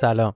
سلام. 0.00 0.32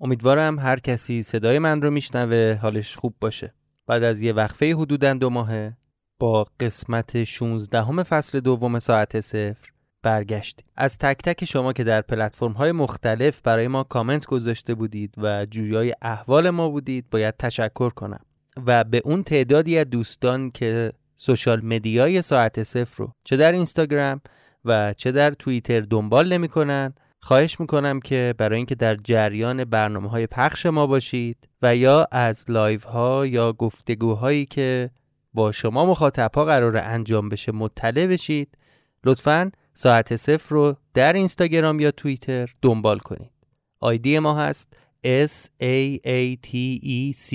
امیدوارم 0.00 0.58
هر 0.58 0.78
کسی 0.78 1.22
صدای 1.22 1.58
من 1.58 1.82
رو 1.82 1.90
میشنوه 1.90 2.58
حالش 2.62 2.96
خوب 2.96 3.14
باشه. 3.20 3.54
بعد 3.86 4.02
از 4.02 4.20
یه 4.20 4.32
وقفه 4.32 4.74
حدوداً 4.74 5.14
دو 5.14 5.30
ماهه 5.30 5.76
با 6.18 6.46
قسمت 6.60 7.24
16 7.24 7.82
همه 7.82 8.02
فصل 8.02 8.40
دوم 8.40 8.78
ساعت 8.78 9.20
صفر 9.20 9.68
برگشتیم. 10.02 10.66
از 10.76 10.98
تک 10.98 11.18
تک 11.18 11.44
شما 11.44 11.72
که 11.72 11.84
در 11.84 12.00
پلتفرم 12.00 12.52
های 12.52 12.72
مختلف 12.72 13.40
برای 13.40 13.68
ما 13.68 13.84
کامنت 13.84 14.26
گذاشته 14.26 14.74
بودید 14.74 15.14
و 15.16 15.46
جویای 15.46 15.94
احوال 16.02 16.50
ما 16.50 16.68
بودید 16.68 17.10
باید 17.10 17.36
تشکر 17.36 17.90
کنم. 17.90 18.20
و 18.66 18.84
به 18.84 19.02
اون 19.04 19.22
تعدادی 19.22 19.78
از 19.78 19.90
دوستان 19.90 20.50
که 20.50 20.92
سوشال 21.16 21.60
مدیای 21.64 22.22
ساعت 22.22 22.62
صفر 22.62 22.94
رو 22.96 23.12
چه 23.24 23.36
در 23.36 23.52
اینستاگرام 23.52 24.20
و 24.64 24.92
چه 24.92 25.12
در 25.12 25.30
توییتر 25.30 25.80
دنبال 25.80 26.32
نمی‌کنن 26.32 26.94
خواهش 27.24 27.60
می‌کنم 27.60 28.00
که 28.00 28.34
برای 28.38 28.56
اینکه 28.56 28.74
در 28.74 28.96
جریان 28.96 29.64
برنامه 29.64 30.08
های 30.08 30.26
پخش 30.26 30.66
ما 30.66 30.86
باشید 30.86 31.48
و 31.62 31.76
یا 31.76 32.06
از 32.12 32.44
live 32.48 32.84
ها 32.84 33.26
یا 33.26 33.52
گفتگوهایی 33.52 34.46
که 34.46 34.90
با 35.34 35.52
شما 35.52 35.86
مخاطب 35.86 36.30
ها 36.34 36.44
قرار 36.44 36.76
انجام 36.76 37.28
بشه 37.28 37.52
مطلع 37.52 38.06
بشید 38.06 38.58
لطفا 39.04 39.50
ساعت 39.74 40.16
صفر 40.16 40.54
رو 40.54 40.76
در 40.94 41.12
اینستاگرام 41.12 41.80
یا 41.80 41.90
توییتر 41.90 42.54
دنبال 42.62 42.98
کنید. 42.98 43.32
ID 43.80 44.18
ما 44.18 44.34
هست 44.38 44.76
S 45.04 45.46
A 45.62 45.98
A 46.06 46.36
T 46.46 46.80
E 46.82 47.16
C 47.28 47.32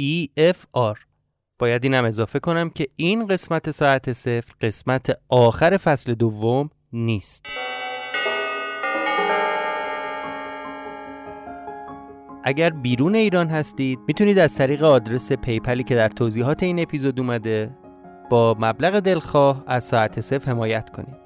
E 0.00 0.26
F 0.52 0.58
R. 0.94 0.98
باید 1.58 1.84
اینم 1.84 2.04
اضافه 2.04 2.38
کنم 2.38 2.70
که 2.70 2.88
این 2.96 3.26
قسمت 3.26 3.70
ساعت 3.70 4.12
صفر 4.12 4.54
قسمت 4.60 5.18
آخر 5.28 5.76
فصل 5.76 6.14
دوم 6.14 6.70
نیست. 6.92 7.46
اگر 12.44 12.70
بیرون 12.70 13.14
ایران 13.14 13.48
هستید 13.48 13.98
می‌تونید 14.08 14.38
از 14.38 14.54
طریق 14.54 14.82
آدرس 14.82 15.32
PayPal 15.32 15.75
ی 15.75 15.82
که 15.82 15.94
در 15.94 16.08
توضیحات 16.08 16.62
این 16.62 16.78
اپیزود 16.78 17.20
اومده 17.20 17.70
با 18.30 18.56
مبلغ 18.60 19.00
دلخواه 19.00 19.64
از 19.66 19.84
ساعت 19.84 20.20
صفر 20.20 20.50
حمایت 20.50 20.90
کنید. 20.90 21.16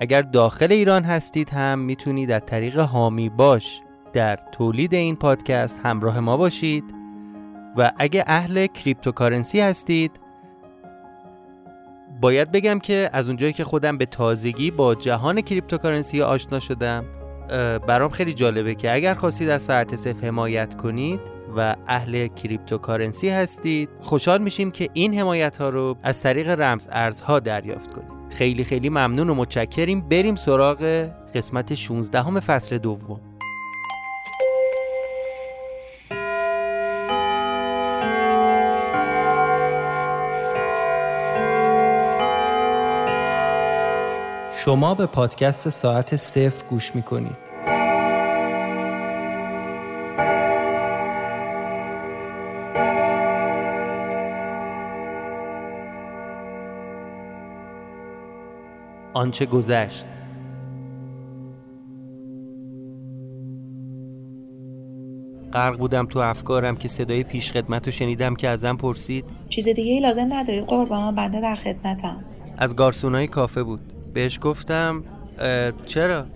اگر 0.00 0.22
داخل 0.22 0.72
ایران 0.72 1.02
هستید 1.02 1.50
هم 1.50 1.78
می‌تونید 1.78 2.30
از 2.30 2.42
طریق 2.46 2.78
حامی 2.78 3.28
باش 3.28 3.80
در 4.12 4.38
تولید 4.52 4.94
این 4.94 5.16
پادکست 5.16 5.80
همراه 5.84 6.20
ما 6.20 6.36
باشید 6.36 6.84
و 7.76 7.92
اگه 7.96 8.24
اهل 8.26 8.66
cryptocurrency 8.66 9.60
هستید 9.60 10.20
باید 12.20 12.52
بگم 12.52 12.78
که 12.78 13.10
از 13.12 13.28
اونجایی 13.28 13.52
که 13.52 13.64
خودم 13.64 13.98
به 13.98 14.06
تازگی 14.06 14.70
با 14.70 14.94
جهان 14.94 15.40
cryptocurrency 15.40 16.22
آشنا 16.22 16.60
شدم 16.60 17.04
برام 17.86 18.10
خیلی 18.10 18.34
جالبه 18.34 18.74
که 18.74 18.94
اگر 18.94 19.14
خواستید 19.14 19.48
از 19.48 19.62
ساعت 19.62 19.96
صفر 19.96 20.26
حمایت 20.26 20.76
کنید 20.76 21.20
و 21.56 21.76
اهل 21.86 22.26
کریپتوکارنسی 22.26 23.28
هستید 23.28 23.88
خوشحال 24.00 24.42
میشیم 24.42 24.70
که 24.70 24.88
این 24.92 25.14
حمایت 25.14 25.56
ها 25.56 25.68
رو 25.68 25.96
از 26.02 26.22
طریق 26.22 26.48
رمز 26.48 26.88
ارزها 26.90 27.40
دریافت 27.40 27.92
کنید 27.92 28.20
خیلی 28.30 28.64
خیلی 28.64 28.88
ممنون 28.88 29.30
و 29.30 29.34
متشکریم. 29.34 30.00
بریم 30.00 30.34
سراغ 30.34 31.08
قسمت 31.34 31.74
16 31.74 32.22
همه 32.22 32.40
فصل 32.40 32.78
دوم. 32.78 33.20
شما 44.64 44.94
به 44.94 45.06
پادکست 45.06 45.68
ساعت 45.68 46.16
صفر 46.16 46.64
گوش 46.70 46.94
می‌کنید. 46.94 47.36
آنچه 59.14 59.46
گذشت. 59.46 60.04
غرق 65.52 65.78
بودم 65.78 66.06
تو 66.06 66.18
افکارم 66.18 66.76
که 66.76 66.88
صدای 66.88 67.24
پیش 67.24 67.52
خدمت 67.52 67.86
رو 67.86 67.92
شنیدم 67.92 68.34
که 68.34 68.48
ازم 68.48 68.76
پرسید. 68.76 69.24
چیز 69.48 69.68
دیگه 69.68 69.92
ای 69.92 70.00
لازم 70.00 70.28
ندارید 70.32 70.64
قربان 70.64 71.14
بنده 71.14 71.40
در 71.40 71.54
خدمتم. 71.54 72.24
از 72.58 72.76
گارسونای 72.76 73.26
کافه 73.26 73.62
بود. 73.62 73.89
بهش 74.14 74.38
گفتم 74.42 75.04
چرا؟ 75.86 76.26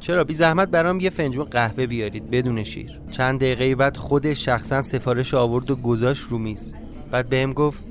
چرا؟ 0.00 0.24
بی 0.24 0.34
زحمت 0.34 0.68
برام 0.68 1.00
یه 1.00 1.10
فنجون 1.10 1.44
قهوه 1.44 1.86
بیارید 1.86 2.30
بدون 2.30 2.64
شیر. 2.64 3.00
چند 3.10 3.40
دقیقه 3.40 3.74
بعد 3.74 3.96
خودش 3.96 4.44
شخصا 4.44 4.82
سفارش 4.82 5.34
آورد 5.34 5.70
و 5.70 5.76
گذاشت 5.76 6.22
رو 6.22 6.38
میز. 6.38 6.74
بعد 7.10 7.28
بهم 7.28 7.52
گفت 7.52 7.84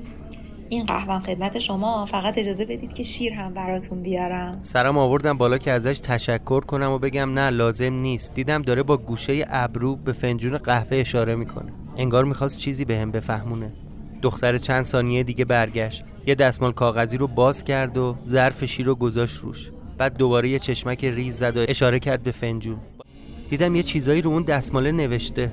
این 0.68 0.86
قهوه 0.86 1.20
خدمت 1.20 1.58
شما 1.58 2.06
فقط 2.06 2.38
اجازه 2.38 2.64
بدید 2.64 2.92
که 2.92 3.02
شیر 3.02 3.32
هم 3.32 3.54
براتون 3.54 4.02
بیارم. 4.02 4.60
سرم 4.62 4.98
آوردم 4.98 5.38
بالا 5.38 5.58
که 5.58 5.70
ازش 5.70 6.00
تشکر 6.00 6.60
کنم 6.60 6.90
و 6.90 6.98
بگم 6.98 7.38
نه 7.38 7.50
لازم 7.50 7.92
نیست. 7.92 8.34
دیدم 8.34 8.62
داره 8.62 8.82
با 8.82 8.96
گوشه 8.96 9.46
ابرو 9.48 9.96
به 9.96 10.12
فنجون 10.12 10.58
قهوه 10.58 10.96
اشاره 10.96 11.34
می‌کنه. 11.34 11.72
انگار 11.96 12.24
می‌خواست 12.24 12.58
چیزی 12.58 12.84
بهم 12.84 13.10
به 13.10 13.20
بفهمونه. 13.20 13.72
دختر 14.22 14.58
چند 14.58 14.82
ثانیه 14.84 15.22
دیگه 15.22 15.44
برگشت. 15.44 16.04
یه 16.26 16.34
دستمال 16.34 16.72
کاغذی 16.72 17.16
رو 17.16 17.26
باز 17.26 17.64
کرد 17.64 17.96
و 17.96 18.16
ظرف 18.24 18.64
شیر 18.64 18.86
رو 18.86 18.94
گذاشت 18.94 19.36
روش. 19.36 19.70
بعد 19.98 20.16
دوباره 20.16 20.48
یه 20.48 20.58
چشمک 20.58 21.04
ریز 21.04 21.36
زد 21.36 21.56
و 21.56 21.64
اشاره 21.68 21.98
کرد 21.98 22.22
به 22.22 22.32
فنجون. 22.32 22.78
دیدم 23.50 23.76
یه 23.76 23.82
چیزایی 23.82 24.22
رو 24.22 24.30
اون 24.30 24.42
دستماله 24.42 24.92
نوشته. 24.92 25.50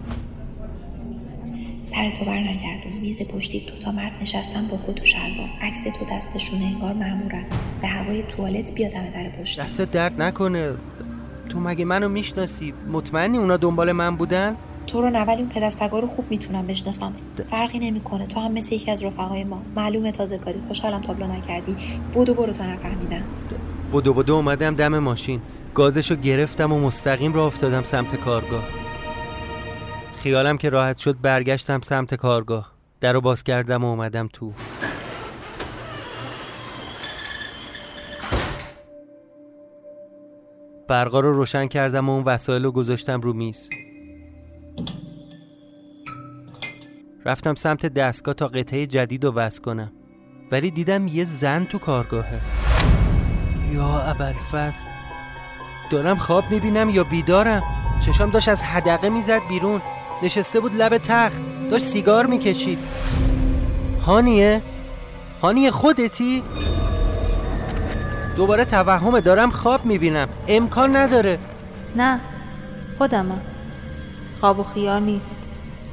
سر 1.81 2.09
تو 2.09 2.25
بر 2.25 2.37
نگردون 2.37 2.93
میز 3.01 3.21
پشتی 3.27 3.59
دو 3.59 3.77
تا 3.83 3.91
مرد 3.91 4.11
نشستن 4.21 4.67
با 4.67 4.77
کت 4.87 5.01
و 5.01 5.05
شلوار. 5.05 5.49
عکس 5.61 5.83
تو 5.83 6.05
دستشونه 6.11 6.65
انگار 6.65 6.93
مامورن 6.93 7.45
به 7.81 7.87
هوای 7.87 8.23
توالت 8.23 8.75
بیا 8.75 8.89
دم 8.89 9.09
در 9.13 9.29
پشت. 9.29 9.59
دست 9.59 9.81
درد 9.81 10.21
نکنه. 10.21 10.73
تو 11.49 11.59
مگه 11.59 11.85
منو 11.85 12.09
می‌شناسی؟ 12.09 12.73
مطمئنی 12.91 13.37
اونا 13.37 13.57
دنبال 13.57 13.91
من 13.91 14.15
بودن؟ 14.15 14.55
تو 14.87 15.01
رو 15.01 15.09
نه 15.09 15.29
اون 15.29 15.49
پدستگا 15.49 15.99
رو 15.99 16.07
خوب 16.07 16.25
می‌تونم 16.29 16.67
بشناسم. 16.67 17.13
فرقی 17.47 17.79
نمی‌کنه. 17.79 18.27
تو 18.27 18.39
هم 18.39 18.51
مثل 18.51 18.75
یکی 18.75 18.91
از 18.91 19.05
رفقای 19.05 19.43
ما. 19.43 19.61
معلومه 19.75 20.11
تازه 20.11 20.37
کاری 20.37 20.59
خوشحالم 20.67 21.01
تابلو 21.01 21.27
نکردی. 21.27 21.75
بودو 22.13 22.33
برو 22.33 22.53
تا 22.53 22.65
نفهمیدم. 22.65 23.23
بودو 23.91 24.13
بودو 24.13 24.35
اومدم 24.35 24.75
دم 24.75 24.99
ماشین. 24.99 25.41
گازشو 25.73 26.15
گرفتم 26.15 26.73
و 26.73 26.79
مستقیم 26.79 27.33
را 27.33 27.47
افتادم 27.47 27.83
سمت 27.83 28.15
کارگاه. 28.15 28.63
خیالم 30.17 30.57
که 30.57 30.69
راحت 30.69 30.97
شد 30.97 31.21
برگشتم 31.21 31.81
سمت 31.81 32.15
کارگاه. 32.15 32.71
در 33.01 33.13
رو 33.13 33.21
باز 33.21 33.43
کردم 33.43 33.83
و 33.83 33.87
اومدم 33.87 34.29
تو. 34.33 34.51
برقا 40.87 41.19
رو 41.19 41.33
روشن 41.33 41.67
کردم 41.67 42.09
و 42.09 42.13
اون 42.13 42.23
وسایل 42.23 42.63
رو 42.63 42.71
گذاشتم 42.71 43.21
رو 43.21 43.33
میز. 43.33 43.69
رفتم 47.25 47.55
سمت 47.55 47.85
دستگاه 47.85 48.33
تا 48.33 48.47
قطعه 48.47 48.87
جدید 48.87 49.25
رو 49.25 49.31
وصل 49.31 49.61
کنم. 49.61 49.91
ولی 50.51 50.71
دیدم 50.71 51.07
یه 51.07 51.23
زن 51.23 51.65
تو 51.65 51.77
کارگاهه. 51.77 52.41
یا 53.73 53.99
ابلفز 54.01 54.83
دارم 55.91 56.17
خواب 56.17 56.43
می‌بینم 56.51 56.89
یا 56.89 57.03
بیدارم؟ 57.03 57.63
چشام 58.05 58.29
داشت 58.29 58.49
از 58.49 58.63
حدقه 58.63 59.09
می‌زد 59.09 59.41
بیرون. 59.49 59.81
نشسته 60.23 60.59
بود 60.59 60.75
لب 60.75 60.97
تخت. 60.97 61.41
داشت 61.71 61.85
سیگار 61.85 62.25
می‌کشید. 62.25 62.79
هانیه؟ 64.05 64.61
هانیه 65.41 65.71
خودتی؟ 65.71 66.43
دوباره 68.35 68.65
توهمه. 68.65 69.21
دارم 69.21 69.49
خواب 69.49 69.85
می‌بینم. 69.85 70.29
امکان 70.47 70.95
نداره. 70.95 71.39
نه 71.95 72.19
خودمم. 72.97 73.41
خواب 74.39 74.59
و 74.59 74.63
خیال 74.63 75.03
نیست. 75.03 75.37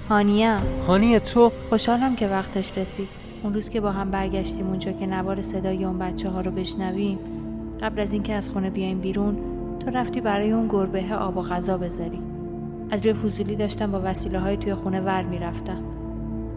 هانیه. 0.09 0.57
هانیه 0.87 1.21
تو؟ 1.21 1.53
خوشحالم 1.69 2.17
که 2.17 2.29
وقتش 2.29 2.79
رسید. 2.79 3.09
اون 3.43 3.55
روز 3.55 3.69
که 3.69 3.81
با 3.81 3.91
هم 3.91 4.11
برگشتیم 4.11 4.67
اونجا 4.67 4.93
که 4.93 5.07
نوار 5.07 5.43
صدای 5.43 5.85
اون 5.85 5.99
بچه 5.99 6.31
ها 6.31 6.41
رو 6.41 6.51
بشنویم 6.51 7.19
قبل 7.81 8.01
از 8.01 8.13
اینکه 8.13 8.35
از 8.35 8.49
خونه 8.49 8.71
بیایم 8.71 9.01
بیرون 9.01 9.37
تو 9.81 9.91
رفتی 9.91 10.21
برای 10.21 10.53
اون 10.53 10.69
گربه 10.69 11.15
آب 11.15 11.37
و 11.37 11.43
غذا 11.43 11.79
بذاری. 11.79 12.23
از 12.91 13.07
روی 13.07 13.15
فضولی 13.15 13.57
داشتم 13.57 13.93
با 13.93 14.01
وسیله 14.05 14.41
های 14.41 14.57
توی 14.57 14.75
خونه 14.75 15.01
ور 15.01 15.23
می‌رفتم. 15.23 15.83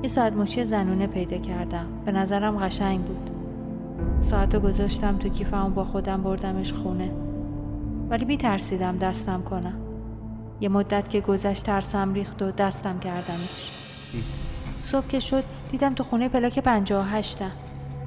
یه 0.04 0.10
ساعت 0.10 0.33
مشی 0.33 0.63
زنونه 0.63 1.07
پیدا 1.07 1.38
کردم. 1.38 1.86
به 2.06 2.12
نظرم 2.12 2.57
قشنگ 2.57 3.00
بود. 3.01 3.30
ساعت 4.19 4.56
رو 4.56 4.62
گذاشتم 4.62 5.18
تو 5.18 5.30
کیفم 5.30 5.74
با 5.75 5.83
خودم 5.83 6.24
بردمش 6.24 6.74
خونه. 6.74 7.12
ولی 8.10 8.25
میترسیدم 8.25 8.98
دستم 8.98 9.42
کنم. 9.42 9.87
یه 10.62 10.69
مدت 10.69 11.09
که 11.09 11.21
گذشت 11.21 11.63
ترسم 11.63 12.13
ریخت 12.13 12.42
و 12.42 12.51
دستم 12.51 13.00
کردمش 13.00 13.71
صبح 14.83 15.07
که 15.07 15.19
شد 15.19 15.44
دیدم 15.71 15.94
تو 15.94 16.04
خونه 16.04 16.30
پلاک 16.30 16.59
پنجاه 16.59 17.12
هشتم 17.12 17.51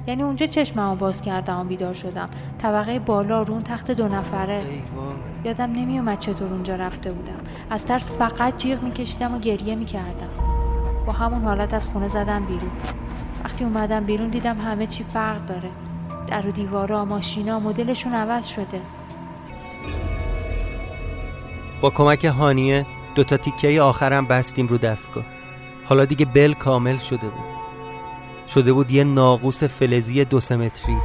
یعنی 0.07 0.23
اونجا 0.23 0.45
چشممو 0.45 0.95
باز 0.95 1.21
کردم 1.21 1.59
و 1.59 1.63
بیدار 1.63 1.93
شدم. 1.93 2.29
طبقه 2.61 2.99
بالا 2.99 3.41
رو 3.41 3.53
اون 3.53 3.63
تخت 3.63 3.91
دو 3.91 4.07
نفره. 4.07 4.63
یادم 5.43 5.71
نمیومد 5.71 6.19
چطور 6.19 6.53
اونجا 6.53 6.75
رفته 6.75 7.11
بودم. 7.11 7.39
از 7.69 7.85
ترس 7.85 8.11
فقط 8.11 8.57
جیغ 8.57 8.83
میکشیدم 8.83 9.35
و 9.35 9.39
گریه 9.39 9.75
می‌کردم. 9.75 10.29
با 11.05 11.13
همون 11.13 11.43
حالت 11.43 11.73
از 11.73 11.87
خونه 11.87 12.07
زدم 12.07 12.45
بیرون. 12.45 12.71
وقتی 13.43 13.63
اومدم 13.63 14.03
بیرون 14.03 14.29
دیدم 14.29 14.61
همه 14.61 14.87
چی 14.87 15.03
فرق 15.03 15.45
داره. 15.45 15.69
در 16.27 16.47
و 16.47 16.51
دیوارا 16.51 17.05
ماشینا 17.05 17.59
مدلشون 17.59 18.13
عوض 18.13 18.45
شده. 18.45 18.81
با 21.81 21.89
کمک 21.89 22.25
هانیه 22.25 22.85
دوتا 23.15 23.37
تیکه 23.37 23.81
آخرم 23.81 24.25
بستیم 24.25 24.67
رو 24.67 24.77
دستگاه. 24.77 25.25
حالا 25.85 26.05
دیگه 26.05 26.25
بل 26.25 26.53
کامل 26.53 26.97
شده 26.97 27.29
بود. 27.29 27.51
شده 28.47 28.73
بود 28.73 28.91
یه 28.91 29.03
ناقوس 29.03 29.63
فلزی 29.63 30.25
دو 30.25 30.39
سمتری 30.39 30.97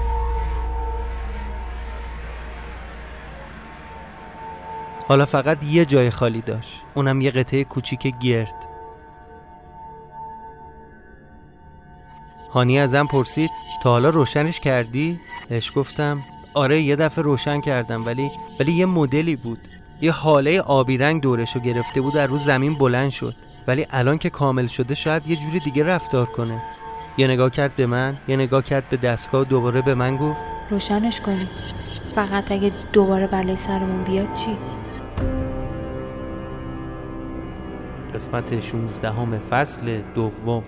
حالا 5.08 5.26
فقط 5.26 5.64
یه 5.64 5.84
جای 5.84 6.10
خالی 6.10 6.40
داشت. 6.40 6.82
اونم 6.94 7.20
یه 7.20 7.30
قطعه 7.30 7.64
کوچیک 7.64 8.18
گرد. 8.18 8.66
هانی 12.52 12.78
ازم 12.78 13.06
پرسید 13.06 13.50
تا 13.82 13.90
حالا 13.90 14.08
روشنش 14.08 14.60
کردی؟ 14.60 15.20
بهش 15.48 15.72
گفتم 15.74 16.22
آره 16.54 16.80
یه 16.80 16.96
دفعه 16.96 17.24
روشن 17.24 17.60
کردم 17.60 18.06
ولی 18.06 18.30
ولی 18.60 18.72
یه 18.72 18.86
مدلی 18.86 19.36
بود. 19.36 19.68
یه 20.00 20.12
حاله 20.12 20.60
آبی 20.60 20.98
رنگ 20.98 21.22
دورشو 21.22 21.60
گرفته 21.60 22.00
بود 22.00 22.14
در 22.14 22.26
رو 22.26 22.38
زمین 22.38 22.74
بلند 22.74 23.10
شد. 23.10 23.34
ولی 23.66 23.86
الان 23.90 24.18
که 24.18 24.30
کامل 24.30 24.66
شده 24.66 24.94
شاید 24.94 25.28
یه 25.28 25.36
جوری 25.36 25.60
دیگه 25.60 25.84
رفتار 25.84 26.26
کنه. 26.26 26.62
یه 27.18 27.26
نگاه 27.26 27.50
کرد 27.50 27.76
به 27.76 27.86
من 27.86 28.16
یه 28.28 28.36
نگاه 28.36 28.62
کرد 28.62 28.88
به 28.88 28.96
دستگاه 28.96 29.40
و 29.40 29.44
دوباره 29.44 29.82
به 29.82 29.94
من 29.94 30.16
گفت. 30.16 30.40
روشنش 30.70 31.20
کنی. 31.20 31.48
فقط 32.14 32.52
اگه 32.52 32.72
دوباره 32.92 33.26
بلای 33.26 33.56
سرمون 33.56 34.04
بیاد 34.04 34.34
چی؟ 34.34 34.56
قسمت 38.14 38.60
16 38.60 39.10
همه 39.10 39.38
فصل 39.38 40.00
دوم. 40.14 40.64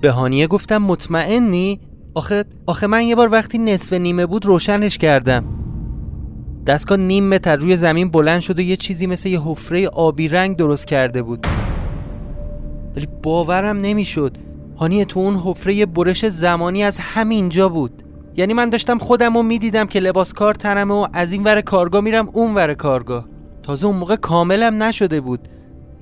به 0.00 0.10
هانیه 0.10 0.46
گفتم 0.46 0.78
مطمئنی؟ 0.78 1.80
آخه 2.14 2.44
آخه 2.66 2.86
من 2.86 3.02
یه 3.02 3.14
بار 3.14 3.32
وقتی 3.32 3.58
نصف 3.58 3.92
نیمه 3.92 4.26
بود 4.26 4.46
روشنش 4.46 4.98
کردم. 4.98 5.44
دستگاه 6.66 6.98
نیم 6.98 7.28
متر 7.28 7.56
روی 7.56 7.76
زمین 7.76 8.10
بلند 8.10 8.40
شد 8.40 8.58
و 8.58 8.62
یه 8.62 8.76
چیزی 8.76 9.06
مثل 9.06 9.28
یه 9.28 9.40
حفره 9.40 9.88
آبی 9.88 10.28
رنگ 10.28 10.56
درست 10.56 10.86
کرده 10.86 11.22
بود. 11.22 11.46
ولی 12.96 13.08
باورم 13.22 13.76
نمی‌شد. 13.76 14.36
هانیه 14.76 15.04
تو 15.04 15.20
اون 15.20 15.36
حفره 15.36 15.86
برش 15.86 16.26
زمانی 16.26 16.82
از 16.82 16.98
همینجا 16.98 17.68
بود. 17.68 18.02
یعنی 18.36 18.52
من 18.54 18.70
داشتم 18.70 18.98
خودم 18.98 19.36
رو 19.36 19.42
می‌دیدم 19.42 19.86
که 19.86 20.00
لباس 20.00 20.32
کار 20.32 20.54
تنمه 20.54 20.94
و 20.94 21.06
از 21.12 21.32
این 21.32 21.44
ور 21.44 21.60
کارگاه 21.60 22.00
میرم 22.00 22.28
اون 22.32 22.54
ور 22.54 22.74
کارگاه. 22.74 23.28
تازه 23.62 23.86
اون 23.86 23.96
موقع 23.96 24.16
کاملم 24.16 24.82
نشده 24.82 25.20
بود. 25.20 25.48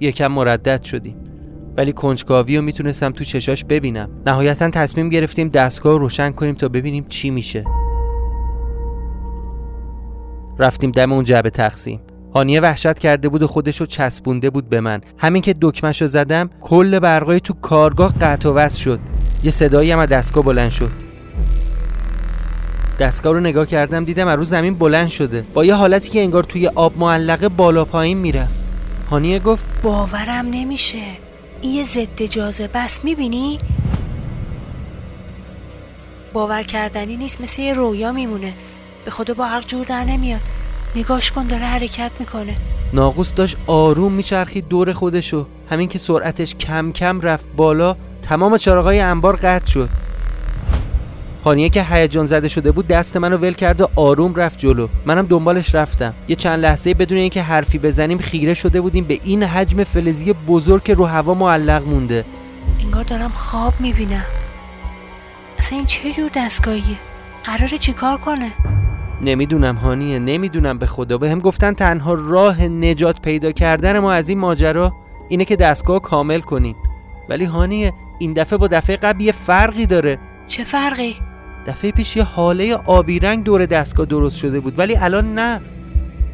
یکم 0.00 0.26
مردد 0.26 0.82
شدیم. 0.82 1.16
ولی 1.76 1.92
کنجکاوی 1.92 2.56
رو 2.56 2.62
می‌تونستم 2.62 3.10
تو 3.10 3.24
چشاش 3.24 3.64
ببینم. 3.64 4.10
نهایتا 4.26 4.70
تصمیم 4.70 5.08
گرفتیم 5.08 5.48
دستگاه 5.48 5.92
رو 5.92 5.98
روشن 5.98 6.30
کنیم 6.30 6.54
تا 6.54 6.68
ببینیم 6.68 7.04
چی 7.08 7.30
میشه. 7.30 7.64
رفتیم 10.58 10.90
دم 10.90 11.12
اون 11.12 11.24
جعبه 11.24 11.50
تقسیم. 11.50 12.00
هانیه 12.34 12.60
وحشت 12.60 12.98
کرده 12.98 13.28
بود 13.28 13.42
و 13.42 13.46
خودش 13.46 13.76
رو 13.76 13.86
چسبونده 13.86 14.50
بود 14.50 14.68
به 14.68 14.80
من. 14.80 15.00
همین 15.18 15.42
که 15.42 15.54
دکمش 15.60 16.02
رو 16.02 16.08
زدم 16.08 16.50
کل 16.60 16.98
برقای 16.98 17.40
تو 17.40 17.54
کارگاه 17.54 18.14
قطع 18.20 18.48
و 18.48 18.52
وصل 18.52 18.78
شد. 18.78 19.00
یه 19.44 19.50
صدایی 19.50 19.92
هم 19.92 19.98
از 19.98 20.08
دستگاه 20.08 20.44
بلند 20.44 20.70
شد. 20.70 20.90
دستگاه 23.00 23.32
رو 23.32 23.40
نگاه 23.40 23.66
کردم 23.66 24.04
دیدم 24.04 24.28
از 24.28 24.38
رو 24.38 24.44
زمین 24.44 24.74
بلند 24.74 25.08
شده. 25.08 25.44
با 25.54 25.64
یه 25.64 25.74
حالتی 25.74 26.10
که 26.10 26.20
انگار 26.20 26.42
توی 26.42 26.66
آب 26.66 26.98
معلقه 26.98 27.48
بالا 27.48 27.84
پایین 27.84 28.18
می‌رفت. 28.18 28.64
هانیه 29.10 29.38
گفت 29.38 29.66
باورم 29.82 30.46
نمیشه. 30.50 31.02
یه 31.66 31.84
ضد 31.84 32.22
جاذبه 32.22 32.78
است 32.78 33.04
می‌بینی؟ 33.04 33.58
باور 36.32 36.62
کردنی 36.62 37.16
نیست 37.16 37.40
مثل 37.40 37.62
یه 37.62 37.72
رویا 37.72 38.12
میمونه. 38.12 38.52
به 39.04 39.10
خدا 39.10 39.34
با 39.34 39.46
عقل 39.46 39.66
جور 39.66 39.84
در 39.84 40.04
نمیاد. 40.04 40.40
نگاش 40.96 41.32
کن 41.32 41.46
داره 41.46 41.64
حرکت 41.64 42.10
می‌کنه. 42.20 42.54
ناقوس 42.92 43.34
داشت 43.34 43.56
آروم 43.66 44.12
میچرخید 44.12 44.68
دور 44.68 44.92
خودشو. 44.92 45.46
همین 45.70 45.88
که 45.88 45.98
سرعتش 45.98 46.54
کم 46.54 46.92
کم 46.92 47.20
رفت 47.20 47.48
بالا 47.56 47.96
تمام 48.22 48.56
چراغای 48.56 49.00
انبار 49.00 49.36
قطع 49.36 49.70
شد. 49.70 49.88
هانیه 51.44 51.68
که 51.68 51.82
هیجان 51.82 52.26
زده 52.26 52.48
شده 52.48 52.72
بود 52.72 52.86
دست 52.86 53.16
منو 53.16 53.36
ول 53.36 53.52
کرد 53.52 53.80
و 53.80 53.88
آروم 53.96 54.34
رفت 54.34 54.58
جلو. 54.58 54.88
منم 55.06 55.26
دنبالش 55.26 55.74
رفتم. 55.74 56.14
یه 56.28 56.36
چند 56.36 56.58
لحظه 56.58 56.94
بدون 56.94 57.18
اینکه 57.18 57.42
حرفی 57.42 57.78
بزنیم 57.78 58.18
خیره 58.18 58.54
شده 58.54 58.80
بودیم 58.80 59.04
به 59.04 59.18
این 59.24 59.42
حجم 59.42 59.84
فلزی 59.84 60.32
بزرگ 60.32 60.82
که 60.82 60.94
رو 60.94 61.04
هوا 61.04 61.34
معلق 61.34 61.86
مونده. 61.86 62.24
انگار 62.84 63.02
دارم 63.02 63.28
خواب 63.28 63.74
می‌بینم. 63.80 64.24
اصلا 65.58 65.78
این 65.78 65.86
چه 65.86 66.12
جور 66.12 66.30
دستگاهیه؟ 66.36 66.96
قراره 67.44 67.78
چیکار 67.78 68.16
کنه؟ 68.16 68.52
نمی‌دونم 69.22 69.74
هانیه 69.76 70.18
نمی‌دونم 70.18 70.78
به 70.78 70.86
خدا. 70.86 71.18
به 71.18 71.30
هم 71.30 71.38
گفتن 71.38 71.72
تنها 71.72 72.14
راه 72.14 72.62
نجات 72.62 73.20
پیدا 73.20 73.52
کردن 73.52 73.98
ما 73.98 74.12
از 74.12 74.28
این 74.28 74.38
ماجرا 74.38 74.92
اینه 75.28 75.44
که 75.44 75.56
دستگاه 75.56 76.02
کامل 76.02 76.40
کنیم. 76.40 76.76
ولی 77.28 77.44
هانیه 77.44 77.92
این 78.18 78.32
دفعه 78.32 78.58
با 78.58 78.66
دفعه 78.66 78.96
قبل 78.96 79.20
یه 79.20 79.32
فرقی 79.32 79.86
داره. 79.86 80.18
چه 80.46 80.64
فرقی؟ 80.64 81.16
دفعه 81.66 81.92
پیش 81.92 82.16
یه 82.16 82.24
حاله 82.24 82.74
آبی 82.74 83.18
رنگ 83.18 83.44
دور 83.44 83.66
دستگاه 83.66 84.06
درست 84.06 84.36
شده 84.36 84.60
بود 84.60 84.78
ولی 84.78 84.96
الان 84.96 85.34
نه. 85.34 85.60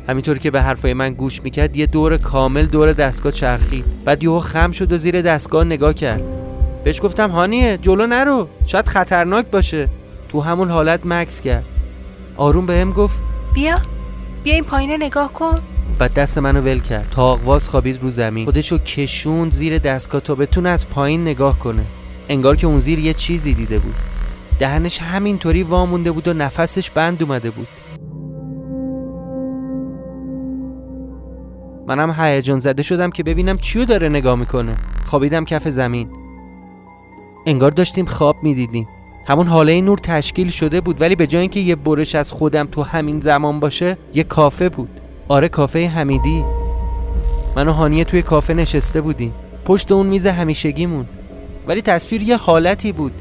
همینطور 0.09 0.39
که 0.39 0.51
به 0.51 0.63
حرفای 0.63 0.95
من 0.95 1.15
گوش 1.15 1.43
می‌کرد 1.43 1.77
یه 1.77 1.87
دور 1.87 2.17
کامل 2.17 2.67
دور 2.67 2.93
دستگاه 2.93 3.33
چرخید. 3.33 3.85
بعد 4.05 4.23
یهو 4.23 4.39
خم 4.39 4.71
شد 4.71 4.93
و 4.93 4.99
زیر 4.99 5.23
دستگاه 5.23 5.65
نگاه 5.65 5.95
کرد. 5.95 6.23
بهش 6.85 7.01
گفتم 7.03 7.31
هانیه 7.31 7.77
جلو 7.77 8.07
نرو. 8.07 8.49
شاید 8.67 8.89
خطرناک 8.89 9.47
باشه. 9.47 9.89
تو 10.29 10.41
همون 10.41 10.71
حالت 10.71 11.01
مکس 11.05 11.41
کرد. 11.41 11.65
آروم 12.37 12.67
به 12.67 12.75
هم 12.75 12.93
گفت 12.93 13.19
بیا 13.55 13.79
بیا 14.45 14.55
این 14.55 14.65
پایینه 14.65 14.97
نگاه 14.97 15.33
کن. 15.33 15.59
بعد 15.99 16.15
دست 16.15 16.39
منو 16.39 16.61
ول 16.61 16.79
کرد. 16.79 17.09
تاقواز 17.11 17.69
خوابید 17.69 18.03
رو 18.03 18.11
زمین. 18.11 18.45
خودشو 18.45 18.79
کشون 18.79 19.51
زیر 19.51 19.79
دستگاه 19.79 20.21
تا 20.21 20.35
بتونه 20.35 20.71
از 20.71 20.89
پایین 20.89 21.23
نگاه 21.23 21.59
کنه. 21.59 21.85
انگار 22.29 22.57
که 22.57 22.67
اون 22.67 22.79
زیر 22.79 22.99
یه 22.99 23.15
چیزی 23.15 23.55
دیده 23.55 23.79
بود. 23.79 23.95
دهنش 24.61 24.99
همینطوری 25.03 25.63
وامونده 25.63 26.13
بود 26.13 26.29
و 26.29 26.33
نفسش 26.33 26.91
بند 26.91 27.23
اومده 27.23 27.51
بود. 27.51 27.69
منم 31.87 32.15
هیجان 32.19 32.59
زده 32.59 32.83
شدم 32.83 33.11
که 33.11 33.23
ببینم 33.23 33.57
چیو 33.57 33.85
داره 33.85 34.09
نگاه 34.09 34.39
می‌کنه. 34.39 34.75
خوابیدم 35.07 35.45
کف 35.45 35.69
زمین. 35.69 36.09
انگار 37.47 37.71
داشتیم 37.71 38.05
خواب 38.05 38.37
می‌دیدیم. 38.43 38.89
همون 39.27 39.47
حاله 39.47 39.81
نور 39.81 39.99
تشکیل 39.99 40.51
شده 40.51 40.81
بود 40.81 41.01
ولی 41.01 41.17
به 41.17 41.27
جای 41.27 41.41
اینکه 41.41 41.61
یه 41.61 41.77
برش 41.77 42.15
از 42.15 42.33
خودم 42.33 42.69
تو 42.73 42.83
همین 42.83 43.21
زمان 43.21 43.61
باشه 43.61 43.97
یه 44.15 44.23
کافه 44.23 44.69
بود. 44.69 45.01
آره 45.29 45.49
کافه 45.49 45.87
حمیدی. 45.87 46.45
من 47.57 47.69
و 47.69 47.73
هانیه 47.73 48.05
توی 48.05 48.23
کافه 48.23 48.55
نشسته 48.55 49.01
بودیم. 49.01 49.35
پشت 49.65 49.93
اون 49.93 50.07
میز 50.07 50.27
همیشگیمون. 50.27 51.07
ولی 51.67 51.83
تصویر 51.83 52.23
یه 52.23 52.37
حالتی 52.37 52.93
بود. 52.93 53.13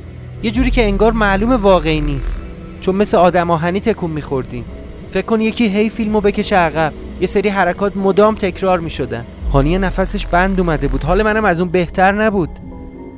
یه 0.43 0.51
جوری 0.51 0.71
که 0.71 0.85
انگار 0.85 1.11
معلوم 1.11 1.51
واقعی 1.51 2.01
نیست. 2.01 2.37
چون 2.81 2.95
مثل 2.95 3.17
آدم 3.17 3.51
آهنی 3.51 3.79
تکون 3.79 4.11
میخوردیم. 4.11 4.65
فکر 5.11 5.25
کن 5.25 5.41
یکی 5.41 5.67
هی 5.67 5.89
فیلمو 5.89 6.21
بکشه 6.21 6.55
عقب. 6.55 6.93
یه 7.21 7.27
سری 7.27 7.49
حرکات 7.49 7.97
مدام 7.97 8.35
تکرار 8.35 8.79
می‌شدن. 8.79 9.25
هانیه 9.53 9.77
نفسش 9.77 10.25
بند 10.25 10.59
اومده 10.59 10.87
بود. 10.87 11.03
حال 11.03 11.23
منم 11.23 11.45
از 11.45 11.59
اون 11.59 11.69
بهتر 11.69 12.11
نبود. 12.11 12.49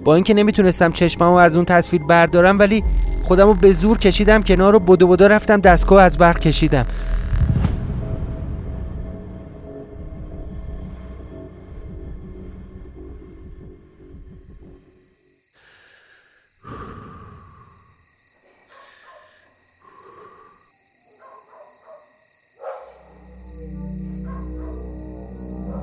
با 0.03 0.15
اینکه 0.15 0.33
نمی‌تونستم 0.33 0.91
چشممو 0.91 1.35
از 1.35 1.55
اون 1.55 1.65
تصویر 1.65 2.03
بردارم 2.03 2.59
ولی 2.59 2.83
خودمو 3.23 3.53
به 3.53 3.71
زور 3.71 3.97
کشیدم 3.97 4.41
کنار 4.41 4.73
رو 4.73 4.79
بدو 4.79 5.07
بدو 5.07 5.27
رفتم 5.27 5.61
دستگاه 5.61 6.03
از 6.03 6.17
برق 6.17 6.39
کشیدم. 6.39 6.85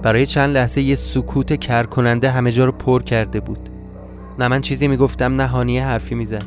برای 0.09 0.27
چند 0.27 0.57
لحظه 0.57 0.83
یه 0.83 0.97
سکوت 0.97 1.61
کر 1.61 1.83
کننده 1.83 2.31
همه 2.31 2.53
جا 2.53 2.65
رو 2.65 2.73
پر 2.73 3.03
کرده 3.03 3.41
بود. 3.41 3.59
نه 4.39 4.49
من 4.49 4.61
چیزی 4.61 4.89
می‌گفتم 4.89 5.41
نه 5.41 5.47
هانیه 5.47 5.85
حرفی 5.85 6.15
می‌زد. 6.15 6.43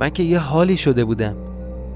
من 0.00 0.10
که 0.10 0.22
یه 0.22 0.38
حالی 0.38 0.76
شده 0.76 1.04
بودم. 1.04 1.34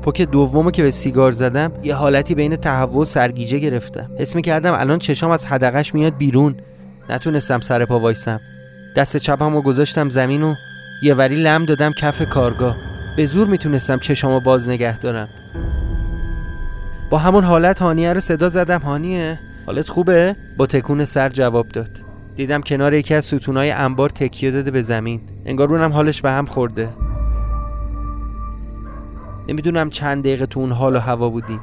پوک 0.02 0.22
دومو 0.22 0.70
که 0.70 0.82
به 0.82 0.90
سیگار 0.90 1.32
زدم 1.32 1.72
یه 1.82 1.94
حالتی 1.94 2.34
بین 2.34 2.56
تهوع 2.56 3.02
و 3.02 3.04
سرگیجه 3.04 3.58
گرفتم. 3.58 4.10
حس 4.18 4.36
کردم 4.36 4.72
الان 4.72 4.98
چشام 4.98 5.30
از 5.30 5.46
حدقش 5.46 5.94
میاد 5.94 6.16
بیرون. 6.16 6.54
نتونستم 7.10 7.60
سر 7.60 7.84
پا 7.84 8.00
وایسم. 8.00 8.40
دست 8.96 9.16
چپم 9.16 9.54
رو 9.54 9.62
گذاشتم 9.62 10.10
زمین 10.10 10.42
و 10.42 10.54
یه 11.02 11.14
وری 11.14 11.36
لم 11.36 11.64
دادم 11.64 11.92
کف 11.92 12.22
کارگاه. 12.22 12.76
به 13.18 13.26
زور 13.26 13.46
می‌تونستم 13.48 13.98
چشامو 13.98 14.40
باز 14.40 14.68
نگه 14.68 14.98
دارم. 14.98 15.28
با 17.10 17.18
همون 17.18 17.44
حالت 17.44 17.82
هانیه 17.82 18.12
رو 18.12 18.20
صدا 18.20 18.48
زدم. 18.48 18.80
هانیه 18.80 19.38
حالت 19.66 19.88
خوبه؟ 19.88 20.36
با 20.56 20.66
تکون 20.66 21.04
سر 21.04 21.28
جواب 21.28 21.68
داد. 21.68 21.90
دیدم 22.36 22.60
کنار 22.60 22.94
یکی 22.94 23.14
از 23.14 23.24
ستونای 23.24 23.70
انبار 23.70 24.10
تکیه 24.10 24.50
داده 24.50 24.70
به 24.70 24.82
زمین. 24.82 25.20
انگار 25.46 25.74
اونم 25.74 25.92
حالش 25.92 26.22
به 26.22 26.30
هم 26.30 26.46
خورده. 26.46 26.88
نمی‌دونم 29.48 29.90
چند 29.90 30.22
دقیقه 30.22 30.46
تو 30.46 30.60
اون 30.60 30.72
حال 30.72 30.96
و 30.96 30.98
هوا 30.98 31.28
بودیم. 31.28 31.60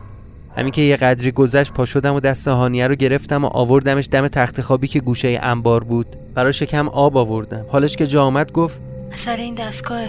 همین 0.57 0.71
که 0.71 0.81
یه 0.81 0.97
قدری 0.97 1.31
گذشت 1.31 1.73
پا 1.73 1.85
شدم 1.85 2.15
و 2.15 2.19
دست 2.19 2.47
هانیه 2.47 2.87
رو 2.87 2.95
گرفتم 2.95 3.45
و 3.45 3.47
آوردمش 3.47 4.09
دم 4.11 4.27
تخت 4.27 4.61
خوابی 4.61 4.87
که 4.87 4.99
گوشه 4.99 5.39
انبار 5.43 5.83
بود. 5.83 6.07
براش 6.33 6.63
کم 6.63 6.87
آب 6.87 7.17
آوردم. 7.17 7.65
حالش 7.71 7.95
که 7.95 8.07
جا 8.07 8.23
آمد 8.23 8.51
گفت 8.51 8.79
سر 9.15 9.35
این 9.35 9.55
دستگاه 9.55 10.07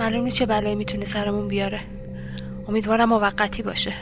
معلوم 0.00 0.28
چه 0.28 0.46
بلایی 0.46 0.74
می‌تونه 0.74 1.04
سرمون 1.04 1.48
بیاره. 1.48 1.80
امیدوارم 2.68 3.08
موقتی 3.08 3.62
باشه. 3.62 3.92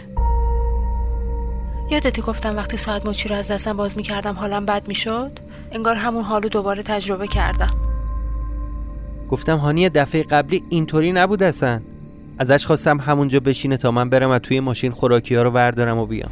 یادتی 1.91 2.23
گفتم 2.23 2.57
وقتی 2.57 2.77
ساعت 2.77 3.07
مچی 3.07 3.29
رو 3.29 3.37
از 3.37 3.51
دستم 3.51 3.77
باز 3.77 3.97
می‌کردم 3.97 4.35
حالم 4.35 4.67
بد 4.67 4.89
می‌شد؟ 4.89 5.39
انگار 5.73 5.97
همون 5.97 6.23
حالو 6.23 6.49
دوباره 6.49 6.83
تجربه 6.83 7.27
کردم. 7.27 7.75
گفتم 9.31 9.57
هانی 9.57 9.89
دفعه 9.89 10.23
قبلی 10.23 10.63
اینطوری 10.71 11.13
نبود 11.13 11.43
اصلا. 11.43 11.81
ازش 12.39 12.67
خواستم 12.67 13.01
همونجا 13.01 13.41
بشینه 13.41 13.77
تا 13.77 13.91
من 13.91 14.09
برم 14.09 14.31
و 14.31 14.39
توی 14.39 14.61
ماشین 14.61 14.93
خوراکی 14.93 15.35
ها 15.35 15.43
رو 15.43 15.51
وردارم 15.51 15.99
و 15.99 16.07
بیام. 16.07 16.31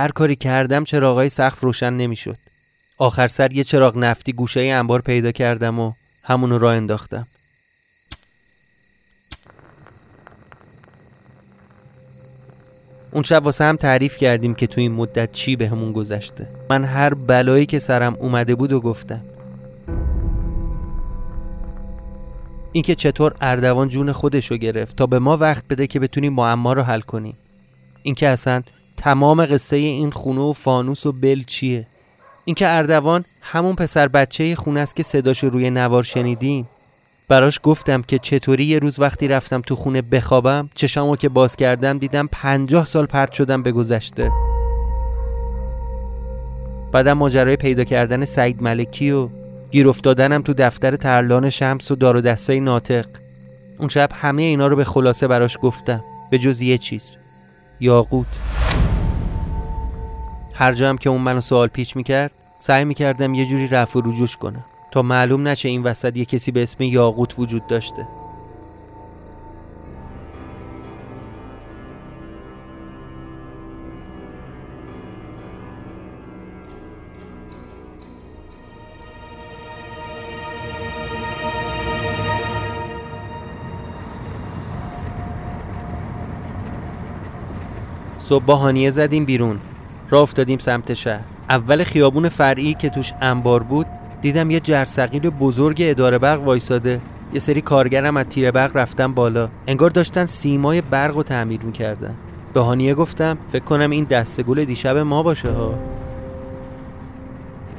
هر 0.00 0.08
کاری 0.08 0.36
کردم 0.36 0.84
چراغای 0.84 1.28
سقف 1.28 1.60
روشن 1.60 1.92
نمی‌شد. 1.92 2.36
آخر 2.98 3.28
سر 3.28 3.52
یه 3.52 3.64
چراغ 3.64 3.96
نفتی 3.96 4.32
گوشه 4.32 4.60
انبار 4.60 5.00
پیدا 5.00 5.32
کردم 5.32 5.78
و 5.78 5.92
همونو 6.22 6.58
را 6.58 6.72
انداختم. 6.72 7.26
اون 13.12 13.22
شب 13.22 13.44
واسه 13.44 13.64
هم 13.64 13.76
تعریف 13.76 14.16
کردیم 14.16 14.54
که 14.54 14.66
تو 14.66 14.80
این 14.80 14.92
مدت 14.92 15.32
چی 15.32 15.56
به 15.56 15.68
همون 15.68 15.92
گذشته 15.92 16.48
من 16.70 16.84
هر 16.84 17.14
بلایی 17.14 17.66
که 17.66 17.78
سرم 17.78 18.14
اومده 18.14 18.54
بود 18.54 18.72
و 18.72 18.80
گفتم 18.80 19.20
اینکه 22.72 22.94
چطور 22.94 23.34
اردوان 23.40 23.88
جون 23.88 24.12
خودشو 24.12 24.56
گرفت 24.56 24.96
تا 24.96 25.06
به 25.06 25.18
ما 25.18 25.36
وقت 25.36 25.68
بده 25.68 25.86
که 25.86 26.00
بتونیم 26.00 26.32
معما 26.32 26.72
رو 26.72 26.82
حل 26.82 27.00
کنیم 27.00 27.36
اینکه 28.02 28.28
اصلا 28.28 28.62
تمام 29.00 29.46
قصه 29.46 29.76
این 29.76 30.10
خونه 30.10 30.40
و 30.40 30.52
فانوس 30.52 31.06
و 31.06 31.12
بل 31.12 31.42
چیه؟ 31.46 31.86
اینکه 32.44 32.68
اردوان 32.68 33.24
همون 33.40 33.74
پسر 33.76 34.08
بچه 34.08 34.54
خونه 34.54 34.80
است 34.80 34.96
که 34.96 35.02
صداشو 35.02 35.50
روی 35.50 35.70
نوار 35.70 36.02
شنیدیم. 36.02 36.68
براش 37.28 37.60
گفتم 37.62 38.02
که 38.02 38.18
چطوری 38.18 38.64
یه 38.64 38.78
روز 38.78 38.98
وقتی 38.98 39.28
رفتم 39.28 39.60
تو 39.60 39.76
خونه 39.76 40.02
بخوابم 40.02 40.70
چشامو 40.74 41.16
که 41.16 41.28
باز 41.28 41.56
کردم 41.56 41.98
دیدم 41.98 42.28
پنجاه 42.32 42.84
سال 42.84 43.06
پرت 43.06 43.32
شدم 43.32 43.62
به 43.62 43.72
گذشته. 43.72 44.30
بعدم 46.92 47.12
ماجرای 47.12 47.56
پیدا 47.56 47.84
کردن 47.84 48.24
سعید 48.24 48.62
ملکی 48.62 49.10
و 49.10 49.28
گیر 49.70 49.88
افتادنم 49.88 50.42
تو 50.42 50.54
دفتر 50.54 50.96
ترلان 50.96 51.50
شمس 51.50 51.90
و 51.90 51.94
دار 51.94 52.16
و 52.16 52.20
دسته 52.20 52.60
ناطق. 52.60 53.06
اون 53.78 53.88
شب 53.88 54.10
همه 54.12 54.42
اینا 54.42 54.66
رو 54.66 54.76
به 54.76 54.84
خلاصه 54.84 55.28
براش 55.28 55.56
گفتم 55.62 56.04
به 56.30 56.38
جز 56.38 56.62
یه 56.62 56.78
چیز 56.78 57.16
یاقوت. 57.80 58.26
هر 60.60 60.72
جا 60.72 60.88
هم 60.88 60.98
که 60.98 61.10
اون 61.10 61.20
منو 61.20 61.40
سوال 61.40 61.68
پیچ 61.68 61.96
می‌کرد 61.96 62.30
سعی 62.58 62.84
می‌کردم 62.84 63.34
یه 63.34 63.46
جوری 63.46 63.68
رفع 63.68 63.98
و 63.98 64.02
رجوش 64.02 64.36
کنم 64.36 64.64
تا 64.92 65.02
معلوم 65.02 65.48
نشه 65.48 65.68
این 65.68 65.82
وسط 65.82 66.16
یه 66.16 66.24
کسی 66.24 66.52
به 66.52 66.62
اسم 66.62 66.82
یاقوت 66.82 67.38
وجود 67.38 67.66
داشته. 67.66 68.06
صبح 88.18 88.44
با 88.44 88.90
زدیم 88.90 89.24
بیرون. 89.24 89.60
راه 90.10 90.22
افتادیم 90.22 90.58
سمت 90.58 90.94
شهر. 90.94 91.20
اول 91.48 91.84
خیابون 91.84 92.28
فرعی 92.28 92.74
که 92.74 92.90
توش 92.90 93.12
انبار 93.20 93.62
بود 93.62 93.86
دیدم 94.22 94.50
یه 94.50 94.60
جرثقیل 94.60 95.30
بزرگ 95.30 95.76
اداره 95.80 96.18
برق 96.18 96.42
وایساده. 96.42 97.00
یه 97.32 97.40
سری 97.40 97.60
کارگرم 97.60 98.16
از 98.16 98.26
تیر 98.26 98.50
برق 98.50 98.76
رفتن 98.76 99.14
بالا. 99.14 99.48
انگار 99.66 99.90
داشتن 99.90 100.26
سیمای 100.26 100.80
برق 100.80 101.14
رو 101.16 101.22
تعمیر 101.22 101.60
می‌کردن. 101.62 102.14
به 102.54 102.60
هانیه 102.60 102.94
گفتم 102.94 103.38
فکر 103.48 103.64
کنم 103.64 103.90
این 103.90 104.04
دستگول 104.04 104.64
دیشب 104.64 104.96
ما 104.96 105.22
باشه 105.22 105.50
ها. 105.50 105.74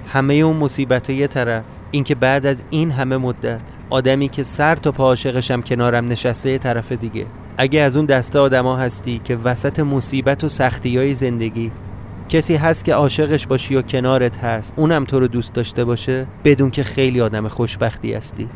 همه 0.08 0.34
اون 0.34 0.58
مصیبت 0.58 1.10
یه 1.10 1.28
طرف. 1.28 1.64
اینکه 1.92 2.16
بعد 2.16 2.46
از 2.46 2.64
این 2.70 2.92
همه 2.92 3.18
مدت 3.18 3.62
آدمی 3.90 4.30
که 4.30 4.44
سر 4.44 4.76
تا 4.76 4.92
پا 4.92 5.04
عاشقشم 5.04 5.62
کنارم 5.62 6.08
نشسته 6.08 6.50
یه 6.50 6.58
طرف 6.58 6.92
دیگه. 6.92 7.26
اگه 7.58 7.80
از 7.80 7.98
اون 7.98 8.06
دسته 8.06 8.40
آدما 8.40 8.78
هستی 8.78 9.22
که 9.24 9.36
وسط 9.36 9.80
مصیبت 9.80 10.44
و 10.44 10.50
سختی 10.50 10.98
های 10.98 11.14
زندگی 11.14 11.72
کسی 12.32 12.56
هست 12.56 12.86
که 12.86 12.94
عاشقش 12.94 13.48
باشی 13.48 13.76
و 13.76 13.82
کنارت 13.82 14.38
هست 14.38 14.74
اونم 14.78 15.06
تو 15.06 15.20
رو 15.20 15.28
دوست 15.28 15.54
داشته 15.54 15.86
باشه؟ 15.86 16.28
بدون 16.44 16.72
که 16.72 16.84
خیلی 16.84 17.22
آدم 17.22 17.48
خوشبختی 17.48 18.14
هستی. 18.14 18.50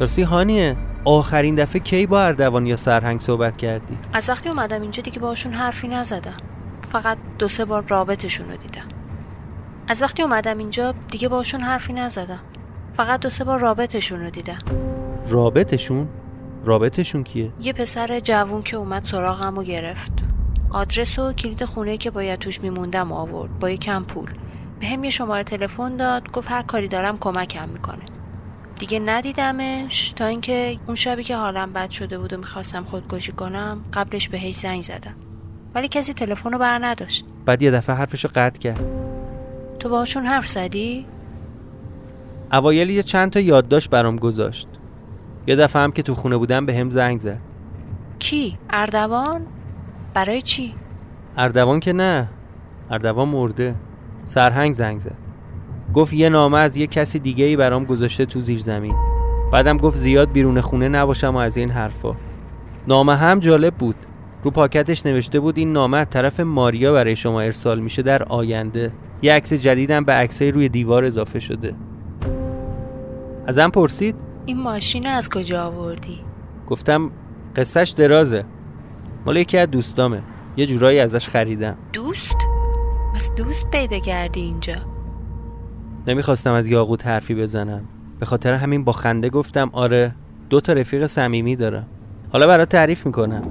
راستی 0.00 0.22
هانیه؟ 0.22 0.76
آخرین 1.04 1.54
دفعه 1.54 1.80
کی 1.80 2.06
با 2.06 2.22
اردوان 2.22 2.66
یا 2.66 2.76
سرهنگ 2.76 3.20
صحبت 3.20 3.56
کردی؟ 3.56 3.98
از 4.12 4.28
وقتی 4.28 4.48
اومدم 4.48 4.82
اینجا 4.82 5.02
دیگه 5.02 5.18
باشون 5.18 5.52
حرفی 5.52 5.88
نزدم. 5.88 6.36
فقط 6.92 7.18
دو 7.38 7.48
سه 7.48 7.64
بار 7.64 7.84
رابطشون 7.88 8.50
رو 8.50 8.56
دیدم. 8.56 8.88
از 9.88 10.02
وقتی 10.02 10.22
اومدم 10.22 10.58
اینجا 10.58 10.94
دیگه 11.10 11.28
باشون 11.28 11.60
حرفی 11.60 11.92
نزدم. 11.92 12.40
فقط 12.96 13.20
دو 13.20 13.30
سه 13.30 13.44
بار 13.44 13.58
رابطشون 13.58 14.20
رو 14.20 14.30
دیدم. 14.30 14.58
رابطشون؟ 15.28 16.08
رابطشون 16.64 17.24
کیه؟ 17.24 17.52
یه 17.60 17.72
پسر 17.72 18.20
جوون 18.20 18.62
که 18.62 18.76
اومد 18.76 19.04
سراغم 19.04 19.58
و 19.58 19.62
گرفت. 19.62 20.12
آدرس 20.70 21.18
و 21.18 21.32
کلید 21.32 21.64
خونه 21.64 21.96
که 21.96 22.10
باید 22.10 22.38
توش 22.38 22.60
میموندم 22.60 23.12
آورد. 23.12 23.58
با 23.58 23.70
کم 23.70 24.04
پول. 24.04 24.30
به 24.80 24.86
هم 24.86 25.04
یه 25.04 25.10
شماره 25.10 25.44
تلفن 25.44 25.96
داد. 25.96 26.32
گفت 26.32 26.50
هر 26.50 26.62
کاری 26.62 26.88
دارم 26.88 27.18
کمکم 27.18 27.68
می‌کنه. 27.68 28.04
دیگه 28.78 28.98
ندیدمش. 28.98 30.10
تا 30.16 30.26
اینکه 30.26 30.78
اون 30.86 30.94
شبی 30.94 31.24
که 31.24 31.36
حالم 31.36 31.72
بد 31.72 31.90
شده 31.90 32.18
بود 32.18 32.32
و 32.32 32.36
می‌خواستم 32.36 32.84
خودکشی 32.84 33.32
کنم 33.32 33.84
قبلش 33.92 34.28
بهش 34.28 34.54
زنگ 34.54 34.82
زدم. 34.82 35.14
ولی 35.74 35.88
کسی 35.88 36.14
تلفن 36.14 36.52
رو 36.52 36.58
بر 36.58 36.78
نداشت. 36.82 37.24
بعد 37.46 37.62
یه 37.62 37.70
دفعه 37.70 37.96
حرفش 37.96 38.24
رو 38.24 38.30
قطع 38.34 38.60
کرد. 38.60 38.84
تو 39.78 39.88
باشون 39.88 40.26
حرف 40.26 40.46
زدی؟ 40.46 41.06
اوایل 42.52 42.90
یه 42.90 43.02
چند 43.02 43.30
تا 43.30 43.40
یادداشت 43.40 43.90
برام 43.90 44.16
گذاشت. 44.16 44.68
یه 45.46 45.56
دفعه 45.56 45.82
هم 45.82 45.92
که 45.92 46.02
تو 46.02 46.14
خونه 46.14 46.36
بودم 46.36 46.66
به 46.66 46.74
هم 46.74 46.90
زنگ 46.90 47.20
زد. 47.20 47.40
کی؟ 48.18 48.58
اردوان؟ 48.70 49.46
برای 50.16 50.42
چی؟ 50.42 50.74
اردوان 51.36 51.80
که 51.80 51.92
نه. 51.92 52.28
اردوان 52.90 53.28
مرده. 53.28 53.74
سرهنگ 54.24 54.74
زنگ 54.74 54.98
زد. 54.98 55.16
گفت 55.94 56.12
یه 56.12 56.28
نامه 56.28 56.58
از 56.58 56.76
یه 56.76 56.86
کسی 56.86 57.18
دیگه 57.18 57.44
ای 57.44 57.56
برام 57.56 57.84
گذاشته 57.84 58.26
تو 58.26 58.40
زیر 58.40 58.58
زمین. 58.58 58.94
بعدم 59.52 59.76
گفت 59.76 59.96
زیاد 59.96 60.32
بیرون 60.32 60.60
خونه 60.60 60.88
نباشم 60.88 61.34
و 61.34 61.36
از 61.36 61.56
این 61.56 61.70
حرفا. 61.70 62.16
نامه 62.88 63.16
هم 63.16 63.38
جالب 63.38 63.74
بود. 63.74 63.96
رو 64.42 64.50
پاکتش 64.50 65.06
نوشته 65.06 65.40
بود 65.40 65.58
این 65.58 65.72
نامه 65.72 65.98
از 65.98 66.06
طرف 66.10 66.40
ماریا 66.40 66.92
برای 66.92 67.16
شما 67.16 67.40
ارسال 67.40 67.80
میشه 67.80 68.02
در 68.02 68.22
آینده. 68.22 68.92
یه 69.22 69.32
عکس 69.32 69.52
جدیدم 69.52 70.04
به 70.04 70.12
عکسای 70.12 70.50
روی 70.50 70.68
دیوار 70.68 71.04
اضافه 71.04 71.40
شده. 71.40 71.74
ازم 73.46 73.68
پرسید؟ 73.68 74.16
این 74.46 74.60
ماشین 74.60 75.08
از 75.08 75.28
کجا 75.28 75.64
آوردی؟ 75.64 76.20
گفتم 76.66 77.10
قصهش 77.56 77.90
درازه. 77.90 78.44
مال 79.26 79.36
یکی 79.36 79.58
از 79.58 79.70
دوستامه. 79.70 80.22
یه 80.56 80.66
جورایی 80.66 80.98
ازش 80.98 81.28
خریدم. 81.28 81.76
دوست؟ 81.92 82.36
از 83.14 83.30
دوست 83.36 83.70
پیدا 83.70 83.98
کردی 83.98 84.40
اینجا. 84.40 84.74
نمی‌خواستم 86.06 86.52
از 86.52 86.66
یاقوت 86.66 87.06
حرفی 87.06 87.34
بزنم. 87.34 87.84
به 88.20 88.26
خاطر 88.26 88.54
همین 88.54 88.84
با 88.84 88.92
خنده 88.92 89.30
گفتم 89.30 89.70
آره 89.72 90.14
دو 90.50 90.60
تا 90.60 90.72
رفیق 90.72 91.06
صمیمی 91.06 91.56
دارم. 91.56 91.86
حالا 92.32 92.46
برات 92.46 92.68
تعریف 92.68 93.06
می‌کنم. 93.06 93.42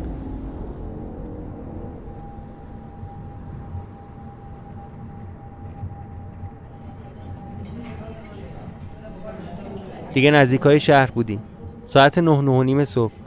دیگه 10.13 10.31
نزدیک 10.31 10.61
های 10.61 10.79
شهر 10.79 11.11
بودیم. 11.11 11.39
ساعت 11.87 12.17
نه 12.17 12.41
نه 12.41 12.51
و 12.51 12.63
نیم 12.63 12.83
صبح. 12.83 13.24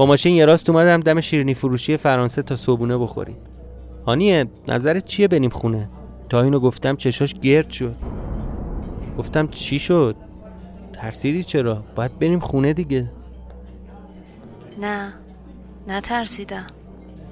با 0.00 0.06
ماشین 0.06 0.34
یه 0.34 0.44
راست 0.44 0.70
اومدم 0.70 1.00
دم 1.00 1.20
شیرینی 1.20 1.54
فروشی 1.54 1.96
فرانسه 1.96 2.42
تا 2.42 2.56
صبونه 2.56 2.98
بخوریم. 2.98 3.36
هانیه 4.06 4.44
نظرت 4.68 5.04
چیه 5.04 5.28
بریم 5.28 5.50
خونه؟ 5.50 5.88
تا 6.28 6.42
اینو 6.42 6.60
گفتم 6.60 6.96
چشاش 6.96 7.34
گرد 7.34 7.70
شد. 7.70 7.94
گفتم 9.18 9.48
چی 9.48 9.78
شد؟ 9.78 10.16
ترسیدی 10.92 11.42
چرا؟ 11.42 11.84
باید 11.94 12.18
بریم 12.18 12.40
خونه 12.40 12.72
دیگه. 12.72 13.10
نه 14.80 15.12
نه 15.88 16.00
ترسیدم 16.00 16.66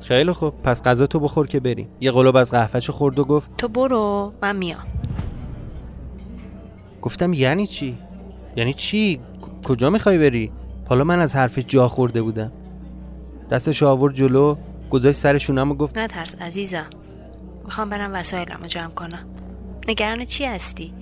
خیلی 0.01 0.33
خوب 0.33 0.55
پس 0.63 0.83
غذا 0.83 1.07
تو 1.07 1.21
بخور 1.21 1.47
که 1.47 1.61
بریم. 1.61 1.89
یه 2.01 2.11
قلوب 2.11 2.37
از 2.37 2.51
قهفهشو 2.51 2.93
خورد 2.93 3.19
و 3.19 3.25
گفت 3.25 3.57
تو 3.57 3.69
برو 3.69 4.33
من 4.43 4.57
میام. 4.57 4.85
گفتم 7.03 7.33
یعنی 7.33 7.67
چی؟ 7.67 7.99
یعنی 8.57 8.73
چی؟ 8.73 9.21
کجا 9.65 9.91
می‌خوای 9.91 10.19
بری؟ 10.19 10.53
حالا 10.89 11.05
من 11.05 11.21
از 11.21 11.37
حرف 11.37 11.59
جا 11.59 11.89
خورده 11.89 12.23
بودم. 12.23 12.53
دستش 13.51 13.83
آورد 13.83 14.15
جلو 14.15 14.57
گذاشت 14.91 15.19
سر 15.19 15.39
شونم 15.39 15.71
و 15.71 15.75
گفت 15.75 15.99
نترس 15.99 16.35
عزیزم. 16.35 16.87
می‌خوام 17.65 17.91
برم 17.91 18.15
وسایلم 18.15 18.59
رو 18.61 18.67
جمع 18.67 18.91
کنم. 18.91 19.27
نگران 19.89 20.25
چی 20.25 20.45
هستی؟ 20.45 20.93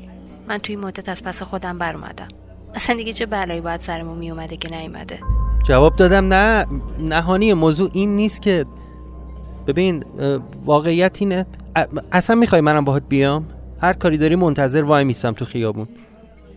من 0.49 0.59
توی 0.59 0.77
مدت 0.77 1.09
از 1.09 1.25
پس 1.25 1.43
خودم 1.43 1.79
بر 1.79 1.95
اومدم 1.95 2.29
اصلا 2.75 2.97
دیگه 2.97 3.13
چه 3.13 3.27
بلایی 3.27 3.61
باید 3.61 3.81
سرمون 3.81 4.19
میومده 4.19 4.57
که 4.57 4.71
نیومده؟ 4.71 5.19
جواب 5.65 5.97
دادم 5.97 6.33
نه 6.35 6.67
نهانی 7.01 7.55
موضوع 7.55 7.91
این 7.93 8.17
نیست 8.17 8.43
که 8.43 8.65
ببین 9.67 10.05
واقعیت 10.65 11.17
اینه. 11.21 11.47
اصلا 12.13 12.37
می‌خوای 12.37 12.61
منم 12.61 12.85
باهات 12.85 13.03
بیام؟ 13.09 13.47
هر 13.83 13.93
کاری 13.93 14.19
داری 14.19 14.37
منتظر 14.37 14.83
وای 14.83 15.05
میسم 15.05 15.33
تو 15.33 15.45
خیابون. 15.45 15.89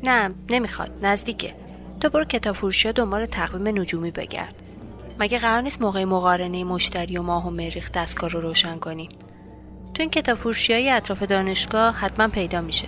نه 0.04 0.32
نمی‌خواد. 0.52 0.92
نزدیکه. 1.02 1.54
تو 2.00 2.10
برو 2.10 2.26
کتاب 2.26 2.56
فروشی 2.56 2.92
دنبال 2.92 3.26
تقویم 3.26 3.80
نجومی 3.80 4.12
بگرد. 4.12 4.56
مگه 5.20 5.40
قرار 5.40 5.62
نیست 5.62 5.82
موقع 5.82 6.04
مقارنه 6.04 6.64
مشتری 6.64 7.18
و 7.18 7.22
ماه 7.22 7.48
و 7.48 7.50
مریخ 7.50 7.92
دستگاه 7.92 8.30
رو 8.30 8.42
روشن 8.42 8.78
کنیم 8.78 9.10
تو 9.94 10.02
این 10.04 10.10
کتاب 10.10 10.38
فروشی 10.38 10.74
های 10.74 10.90
اطراف 10.90 11.24
دانشگاه 11.24 11.96
حتما 11.96 12.28
پیدا 12.28 12.62
میشه. 12.62 12.88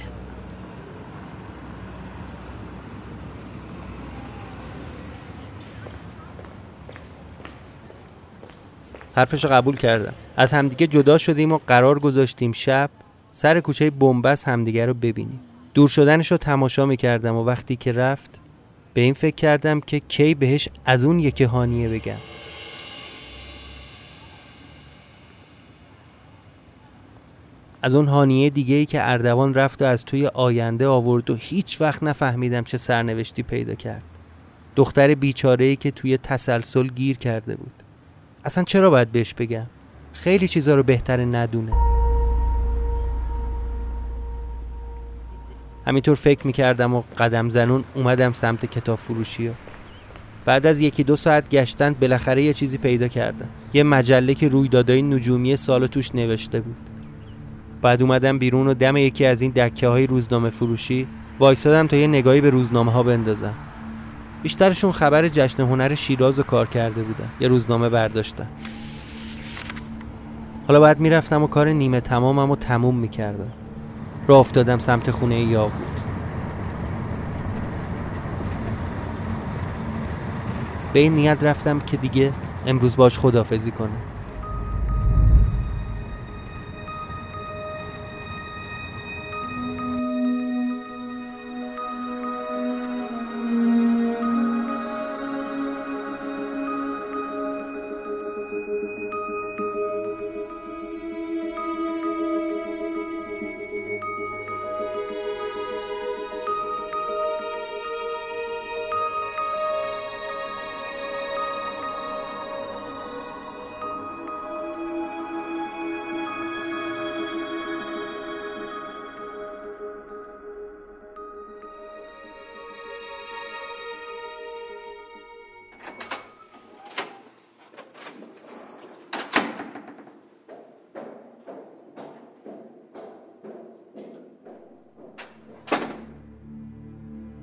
حرفش 9.15 9.45
قبول 9.45 9.75
کردم. 9.75 10.13
از 10.37 10.53
همدیگه 10.53 10.87
جدا 10.87 11.17
شدیم 11.17 11.51
و 11.51 11.59
قرار 11.67 11.99
گذاشتیم 11.99 12.51
شب 12.51 12.89
سر 13.31 13.59
کوچه 13.59 13.89
بنبست 13.89 14.47
همدیگه 14.47 14.85
رو 14.85 14.93
ببینیم. 14.93 15.39
دور 15.73 15.89
شدنش 15.89 16.31
رو 16.31 16.37
تماشا 16.37 16.85
می‌کردم 16.85 17.35
و 17.35 17.43
وقتی 17.43 17.75
که 17.75 17.91
رفت 17.91 18.39
به 18.93 19.01
این 19.01 19.13
فکر 19.13 19.35
کردم 19.35 19.79
که 19.79 19.99
کی 19.99 20.35
بهش 20.35 20.69
از 20.85 21.05
اون 21.05 21.19
یکی 21.19 21.43
هانیه 21.43 21.89
بگم. 21.89 22.17
از 27.81 27.95
اون 27.95 28.07
هانیه 28.07 28.49
دیگه 28.49 28.75
ای 28.75 28.85
که 28.85 29.09
اردوان 29.09 29.53
رفت 29.53 29.81
و 29.81 29.85
از 29.85 30.05
توی 30.05 30.27
آینده 30.27 30.87
آورد 30.87 31.29
و 31.29 31.35
هیچ 31.35 31.81
وقت 31.81 32.03
نفهمیدم 32.03 32.63
چه 32.63 32.77
سرنوشتی 32.77 33.43
پیدا 33.43 33.75
کرد. 33.75 34.03
دختر 34.75 35.15
بیچاره 35.15 35.65
ای 35.65 35.75
که 35.75 35.91
توی 35.91 36.17
تسلسل 36.17 36.87
گیر 36.87 37.17
کرده 37.17 37.55
بود. 37.55 37.83
اصلا 38.45 38.63
چرا 38.63 38.89
باید 38.89 39.11
بهش 39.11 39.33
بگم؟ 39.33 39.67
خیلی 40.13 40.47
چیزا 40.47 40.75
رو 40.75 40.83
بهتره 40.83 41.25
ندونه. 41.25 41.90
همینطور 45.87 46.15
فکر 46.15 46.47
می‌کردم 46.47 46.93
و 46.93 47.03
قدم 47.17 47.49
زنون 47.49 47.83
اومدم 47.93 48.33
سمت 48.33 48.65
کتاب 48.65 48.99
فروشی 48.99 49.47
ها. 49.47 49.53
بعد 50.45 50.65
از 50.65 50.79
یکی 50.79 51.03
دو 51.03 51.15
ساعت 51.15 51.49
گشتن 51.49 51.93
بالاخره 51.93 52.43
یه 52.43 52.53
چیزی 52.53 52.77
پیدا 52.77 53.07
کردم. 53.07 53.47
یه 53.73 53.83
مجله 53.83 54.33
که 54.33 54.47
رویدادهای 54.47 55.01
نجومی 55.01 55.55
سال 55.55 55.87
توش 55.87 56.15
نوشته 56.15 56.61
بود. 56.61 56.75
بعد 57.81 58.01
اومدم 58.01 58.39
بیرون 58.39 58.67
و 58.67 58.73
دم 58.73 58.97
یکی 58.97 59.25
از 59.25 59.41
این 59.41 59.51
دکه 59.51 59.87
های 59.87 60.07
روزنامه 60.07 60.49
فروشی 60.49 61.07
وایستادم 61.39 61.87
تا 61.87 61.95
یه 61.95 62.07
نگاهی 62.07 62.41
به 62.41 62.49
روزنامه 62.49 62.91
ها 62.91 63.03
بندازم. 63.03 63.53
بیشترشون 64.43 64.91
خبر 64.91 65.27
جشن 65.27 65.63
هنر 65.63 65.95
شیراز 65.95 66.37
رو 66.37 66.43
کار 66.43 66.67
کرده 66.67 67.03
بودن. 67.03 67.29
یه 67.39 67.47
روزنامه 67.47 67.89
برداشتم 67.89 68.47
حالا 70.67 70.79
باید 70.79 70.99
می‌رفتم 70.99 71.43
و 71.43 71.47
کار 71.47 71.69
نیمه 71.69 72.01
تمامم 72.01 72.51
و 72.51 72.55
تموم 72.55 72.95
می‌کردم. 72.95 73.51
را 74.31 74.39
افتادم 74.39 74.79
سمت 74.79 75.11
خونه 75.11 75.39
یاقوت 75.39 75.71
به 80.93 80.99
این 80.99 81.15
نیت 81.15 81.43
رفتم 81.43 81.79
که 81.79 81.97
دیگه 81.97 82.33
امروز 82.65 82.95
باش 82.95 83.19
خدافزی 83.19 83.71
کنم. 83.71 84.10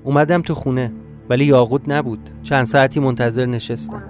اومدم 0.09 0.43
تو 0.43 0.55
خونه 0.55 0.93
ولی 1.31 1.45
یاقوت 1.45 1.83
نبود. 1.89 2.31
چند 2.43 2.67
ساعتی 2.67 3.01
منتظر 3.01 3.47
نشستم. 3.47 4.03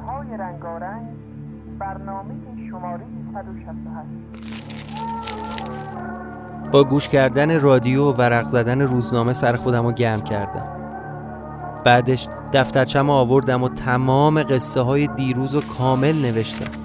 با 6.73 6.85
گوش 6.85 7.09
کردن 7.09 7.61
رادیو 7.61 8.05
و 8.05 8.13
ورق 8.13 8.49
زدن 8.49 8.81
روزنامه 8.81 9.33
سر 9.33 9.57
خودم 9.57 9.87
رو 9.87 9.93
گرم 9.93 10.21
کردم. 10.21 10.69
بعدش 11.85 12.29
دفترچم 12.53 13.11
آوردم 13.11 13.63
و 13.63 13.69
تمام 13.69 14.43
قصه 14.43 14.81
های 14.81 15.07
دیروز 15.07 15.55
و 15.55 15.61
کامل 15.61 16.15
نوشتم. 16.15 16.81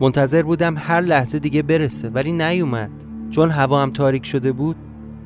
منتظر 0.00 0.42
بودم 0.42 0.74
هر 0.78 1.00
لحظه 1.00 1.38
دیگه 1.38 1.62
برسه 1.62 2.10
ولی 2.10 2.32
نیومد. 2.32 2.90
چون 3.30 3.50
هوا 3.50 3.82
هم 3.82 3.90
تاریک 3.90 4.26
شده 4.26 4.52
بود 4.52 4.76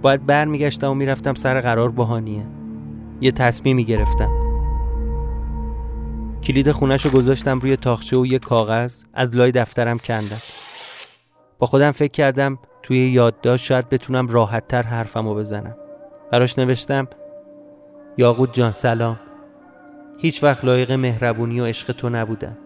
باید 0.03 0.27
برمیگشتم 0.27 0.91
و 0.91 0.95
می‌رفتم 0.95 1.35
سر 1.35 1.61
قرار 1.61 1.91
بهانیه. 1.91 2.47
یه 3.21 3.33
تصمیمی 3.33 3.85
گرفتم. 3.85 4.31
کلید 6.45 6.71
خونش 6.71 7.07
رو 7.07 7.11
گذاشتم 7.11 7.59
روی 7.59 7.77
تاخچه 7.77 8.19
و 8.19 8.27
یه 8.27 8.39
کاغذ 8.39 9.03
از 9.15 9.37
لای 9.37 9.53
دفترم 9.53 9.99
کندم. 9.99 10.41
با 11.59 11.67
خودم 11.67 11.91
فکر 11.91 12.13
کردم 12.13 12.59
توی 12.83 12.99
یادداشت 12.99 13.65
شاید 13.65 13.89
بتونم 13.89 14.29
راحتتر 14.29 14.83
حرفمو 14.83 15.35
بزنم. 15.35 15.77
براش 16.31 16.59
نوشتم 16.59 17.09
یاقوت 18.19 18.53
جان 18.55 18.73
سلام. 18.73 19.21
هیچ 20.19 20.45
وقت 20.45 20.65
لایق 20.65 20.93
مهربونی 20.93 21.61
و 21.61 21.67
عشق 21.67 21.93
تو 21.93 22.09
نبودم. 22.09 22.59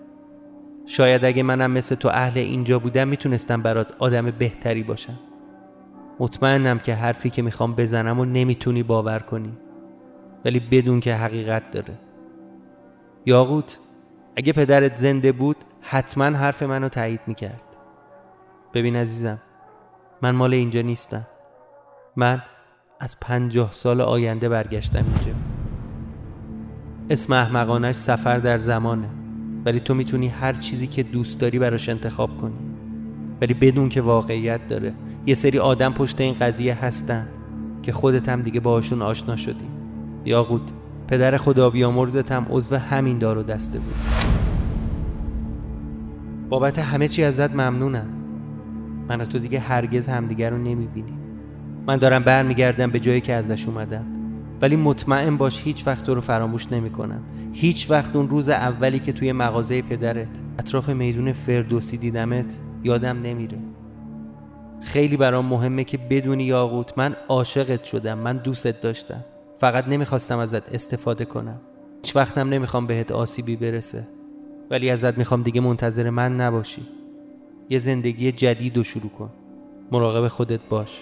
شاید 0.86 1.24
اگه 1.24 1.42
منم 1.42 1.70
مثل 1.70 1.94
تو 1.94 2.08
اهل 2.08 2.38
اینجا 2.38 2.78
بودم 2.78 3.08
می‌تونستم 3.08 3.62
برات 3.62 3.88
آدم 3.98 4.30
بهتری 4.30 4.82
باشم. 4.82 5.18
مطمئنم 6.20 6.78
که 6.78 6.94
حرفی 6.94 7.30
که 7.30 7.42
می‌خوام 7.42 7.74
بزنم 7.74 8.20
و 8.20 8.24
نمی‌تونی 8.24 8.82
باور 8.82 9.18
کنی. 9.18 9.52
ولی 10.44 10.60
بدون 10.60 11.00
که 11.00 11.14
حقیقت 11.14 11.70
داره. 11.70 11.94
یاقوت 13.26 13.78
اگه 14.36 14.52
پدرت 14.52 14.96
زنده 14.96 15.32
بود 15.32 15.56
حتما 15.80 16.24
حرف 16.24 16.62
منو 16.62 16.88
تایید 16.88 17.20
می‌کرد. 17.26 17.60
ببین 18.74 18.96
عزیزم 18.96 19.38
من 20.22 20.30
مال 20.30 20.54
اینجا 20.54 20.82
نیستم. 20.82 21.26
من 22.16 22.42
از 23.00 23.16
پنجاه 23.20 23.72
سال 23.72 24.00
آینده 24.00 24.48
برگشتم 24.48 25.04
اینجا. 25.16 25.38
اسم 27.10 27.32
احمقانش 27.32 27.94
سفر 27.94 28.38
در 28.38 28.58
زمانه. 28.58 29.08
ولی 29.64 29.80
تو 29.80 29.94
می‌تونی 29.94 30.28
هر 30.28 30.52
چیزی 30.52 30.86
که 30.86 31.02
دوست 31.02 31.40
داری 31.40 31.58
براش 31.58 31.88
انتخاب 31.88 32.36
کنی. 32.36 32.58
ولی 33.40 33.54
بدون 33.54 33.88
که 33.88 34.00
واقعیت 34.00 34.68
داره. 34.68 34.92
یه 35.26 35.34
سری 35.34 35.58
آدم 35.58 35.92
پشت 35.92 36.20
این 36.20 36.34
قضیه 36.34 36.84
هستن 36.84 37.26
که 37.82 37.92
خودت 37.92 38.28
هم 38.28 38.42
دیگه 38.42 38.60
باهاشون 38.60 39.02
آشنا 39.02 39.36
شدی. 39.36 39.66
یاقوت 40.24 40.62
پدر 41.08 41.36
خدا 41.36 41.70
بیامرزت 41.70 42.32
هم 42.32 42.46
عضو 42.50 42.76
همین 42.76 43.18
دار 43.18 43.38
و 43.38 43.42
دسته 43.42 43.78
بود. 43.78 43.94
بابت 46.48 46.78
همه 46.78 47.08
چی 47.08 47.24
ازت 47.24 47.50
ممنونم. 47.50 48.06
من 49.08 49.20
و 49.20 49.24
تو 49.24 49.38
دیگه 49.38 49.58
هرگز 49.58 50.06
همدیگر 50.06 50.50
رو 50.50 50.58
نمی‌بینیم. 50.58 51.18
من 51.86 51.96
دارم 51.96 52.22
برمیگردم 52.22 52.90
به 52.90 53.00
جایی 53.00 53.20
که 53.20 53.32
ازش 53.32 53.66
اومدم. 53.66 54.04
ولی 54.62 54.76
مطمئن 54.76 55.36
باش 55.36 55.62
هیچ 55.62 55.86
وقت 55.86 56.04
تو 56.04 56.14
رو 56.14 56.20
فراموش 56.20 56.72
نمی‌کنم. 56.72 57.20
هیچ 57.52 57.90
وقت 57.90 58.16
اون 58.16 58.28
روز 58.28 58.48
اولی 58.48 58.98
که 58.98 59.12
توی 59.12 59.32
مغازه 59.32 59.82
پدرت 59.82 60.28
اطراف 60.58 60.88
میدون 60.88 61.32
فردوسی 61.32 61.96
دیدمت 61.96 62.58
یادم 62.84 63.22
نمیره. 63.22 63.58
خیلی 64.80 65.16
برام 65.16 65.46
مهمه 65.46 65.84
که 65.84 65.98
بدونی 65.98 66.44
یاقوت 66.44 66.98
من 66.98 67.16
عاشقت 67.28 67.84
شدم 67.84 68.18
من 68.18 68.36
دوستت 68.36 68.80
داشتم. 68.80 69.24
فقط 69.58 69.88
نمی‌خواستم 69.88 70.38
ازت 70.38 70.74
استفاده 70.74 71.24
کنم. 71.24 71.60
هیچ 72.04 72.16
وقتم 72.16 72.48
نمی‌خوام 72.48 72.86
بهت 72.86 73.12
آسیبی 73.12 73.56
برسه. 73.56 74.08
ولی 74.70 74.90
ازت 74.90 75.18
می‌خوام 75.18 75.42
دیگه 75.42 75.60
منتظر 75.60 76.10
من 76.10 76.36
نباشی. 76.36 76.82
یه 77.70 77.78
زندگی 77.78 78.32
جدید 78.32 78.76
رو 78.76 78.84
شروع 78.84 79.10
کن. 79.10 79.30
مراقب 79.92 80.28
خودت 80.28 80.60
باش. 80.70 81.00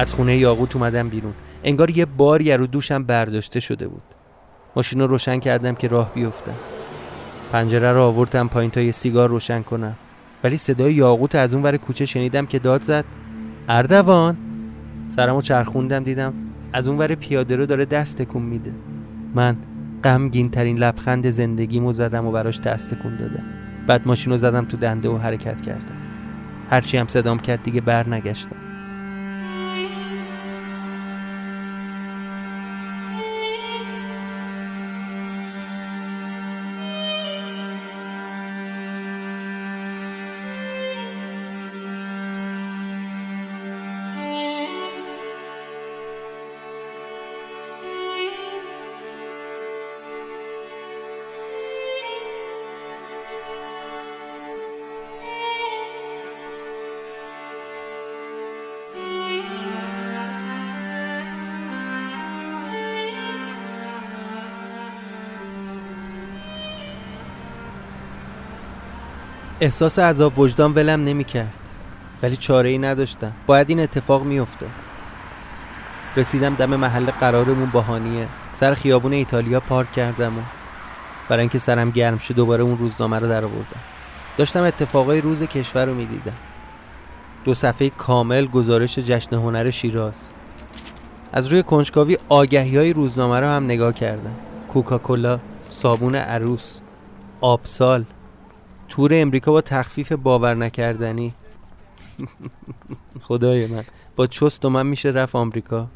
از 0.00 0.12
خونه 0.12 0.36
یاقوت 0.36 0.76
اومدم 0.76 1.08
بیرون. 1.08 1.32
انگار 1.64 1.90
یه 1.90 2.04
باری 2.04 2.52
رو 2.52 2.66
دوشم 2.66 3.04
برداشته 3.04 3.60
شده 3.60 3.88
بود. 3.88 4.02
ماشین 4.76 5.00
رو 5.00 5.06
روشن 5.06 5.38
کردم 5.38 5.74
که 5.74 5.88
راه 5.88 6.14
بیفتم. 6.14 6.54
پنجره 7.52 7.92
رو 7.92 8.02
آوردم 8.02 8.48
پایین 8.48 8.70
تا 8.70 8.80
یه 8.80 8.92
سیگار 8.92 9.28
روشن 9.28 9.62
کنم. 9.62 9.94
ولی 10.44 10.56
صدای 10.56 10.94
یاقوت 10.94 11.34
از 11.34 11.54
اون 11.54 11.62
ور 11.62 11.76
کوچه 11.76 12.06
شنیدم 12.06 12.46
که 12.46 12.58
داد 12.58 12.82
زد. 12.82 13.04
اردوان! 13.68 14.36
سرمو 15.08 15.40
چرخوندم 15.40 16.04
دیدم 16.04 16.32
از 16.72 16.88
اون 16.88 16.98
ور 16.98 17.14
پیاده 17.14 17.56
رو 17.56 17.66
داره 17.66 17.84
دست 17.84 18.22
تکون 18.22 18.42
میده. 18.42 18.72
من 19.34 19.56
غمگین 20.04 20.50
ترین 20.50 20.78
لبخند 20.78 21.30
زندگیمو 21.30 21.92
زدم 21.92 22.26
و 22.26 22.30
براش 22.30 22.60
دست 22.60 22.94
تکون 22.94 23.16
دادم. 23.16 23.44
بعد 23.86 24.06
ماشین 24.06 24.32
رو 24.32 24.38
زدم 24.38 24.64
تو 24.64 24.76
دنده 24.76 25.08
و 25.08 25.16
حرکت 25.16 25.60
کردم. 25.60 25.96
هرچی 26.70 26.96
هم 26.96 27.08
صدام 27.08 27.38
کرد 27.38 27.62
دیگه 27.62 27.80
بر 27.80 28.08
نگشتم 28.08 28.69
احساس 69.60 69.98
عذاب 69.98 70.38
وجدان 70.38 70.72
ولم 70.72 71.04
نمی‌کرد. 71.04 71.52
ولی 72.22 72.36
چاره 72.36 72.68
ای 72.68 72.78
نداشتم. 72.78 73.32
باید 73.46 73.70
این 73.70 73.80
اتفاق 73.80 74.24
میافتاد. 74.24 74.70
رسیدم 76.16 76.54
دم 76.54 76.76
محل 76.76 77.10
قرارمون 77.10 77.70
با 77.70 77.80
هانیه 77.80 78.26
سر 78.52 78.74
خیابون 78.74 79.12
ایتالیا 79.12 79.60
پارک 79.60 79.92
کردم 79.92 80.38
و 80.38 80.40
برای 81.28 81.40
اینکه 81.40 81.58
سرم 81.58 81.90
گرم 81.90 82.18
شد 82.18 82.34
دوباره 82.34 82.64
اون 82.64 82.78
روزنامه 82.78 83.18
رو 83.18 83.28
در 83.28 83.44
آوردم. 83.44 83.80
داشتم 84.36 84.62
اتفاقای 84.62 85.20
روز 85.20 85.42
کشور 85.42 85.84
رو 85.84 85.94
می‌دیدم. 85.94 86.36
دو 87.44 87.54
صفحه 87.54 87.90
کامل 87.90 88.46
گزارش 88.46 88.98
جشن 88.98 89.36
هنر 89.36 89.70
شیراز. 89.70 90.24
از 91.32 91.46
روی 91.46 91.62
کنجکاوی 91.62 92.18
آگهی 92.28 92.76
های 92.76 92.92
روزنامه 92.92 93.40
رو 93.40 93.46
هم 93.46 93.64
نگاه 93.64 93.92
کردم. 93.92 94.34
کوکاکولا 94.68 95.38
صابون 95.68 96.14
عروس 96.14 96.78
آبسال 97.40 98.04
تور 99.00 99.10
امریکا 99.14 99.52
با 99.52 99.60
تخفیف 99.60 100.12
باور 100.12 100.54
نکردنی. 100.54 101.32
خدای 103.28 103.66
من. 103.66 103.84
با 104.16 104.26
چست 104.26 104.64
و 104.64 104.70
من 104.70 104.86
میشه 104.86 105.08
رفت 105.08 105.36
آمریکا. 105.36 105.88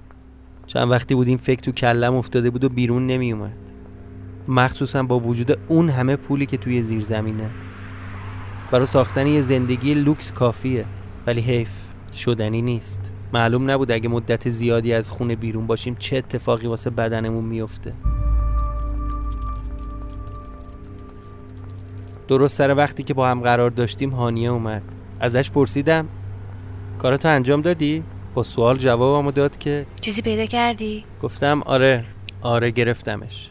چند 0.67 0.91
وقتی 0.91 1.15
بود 1.15 1.29
این 1.29 1.37
فکر 1.37 1.61
تو 1.61 1.73
کلم 1.73 2.15
افتاده 2.15 2.51
بود 2.51 2.65
و 2.65 2.69
بیرون 2.69 3.07
نمی 3.07 3.33
اومد 3.33 3.57
مخصوصا 4.49 5.03
با 5.03 5.19
وجود 5.19 5.59
اون 5.69 5.91
همه 5.91 6.17
پولی 6.17 6.47
که 6.47 6.57
توی 6.57 6.83
زیر 6.83 7.03
زمینه 7.03 7.51
برای 8.71 8.87
ساختن 8.87 9.27
یه 9.27 9.43
زندگی 9.43 9.95
لوکس 9.95 10.33
کافیه 10.33 10.85
ولی 11.27 11.41
حیف 11.41 11.71
شدنی 12.13 12.63
نیست. 12.63 13.11
معلوم 13.33 13.71
نبود 13.71 13.93
اگه 13.93 14.09
مدت 14.09 14.51
زیادی 14.51 14.93
از 14.93 15.11
خونه 15.11 15.37
بیرون 15.37 15.67
باشیم 15.67 15.97
چه 15.99 16.17
اتفاقی 16.17 16.67
واسه 16.67 16.91
بدنمون 16.91 17.45
میفته. 17.45 17.93
درست 22.29 22.57
سر 22.57 22.75
وقتی 22.75 23.03
که 23.03 23.15
با 23.15 23.29
هم 23.29 23.41
قرار 23.41 23.71
داشتیم 23.71 24.11
هانیه 24.11 24.51
اومد. 24.51 24.83
ازش 25.21 25.51
پرسیدم 25.51 26.09
کارتو 26.99 27.29
انجام 27.29 27.61
دادی؟ 27.61 28.03
با 28.35 28.43
سوال 28.43 28.79
جوابمو 28.79 29.31
داد 29.31 29.59
که 29.59 29.87
چیزی 30.01 30.23
پیدا 30.23 30.47
کردی؟ 30.47 31.05
گفتم 31.23 31.63
آره 31.63 32.05
آره 32.43 32.71
گرفتمش. 32.71 33.51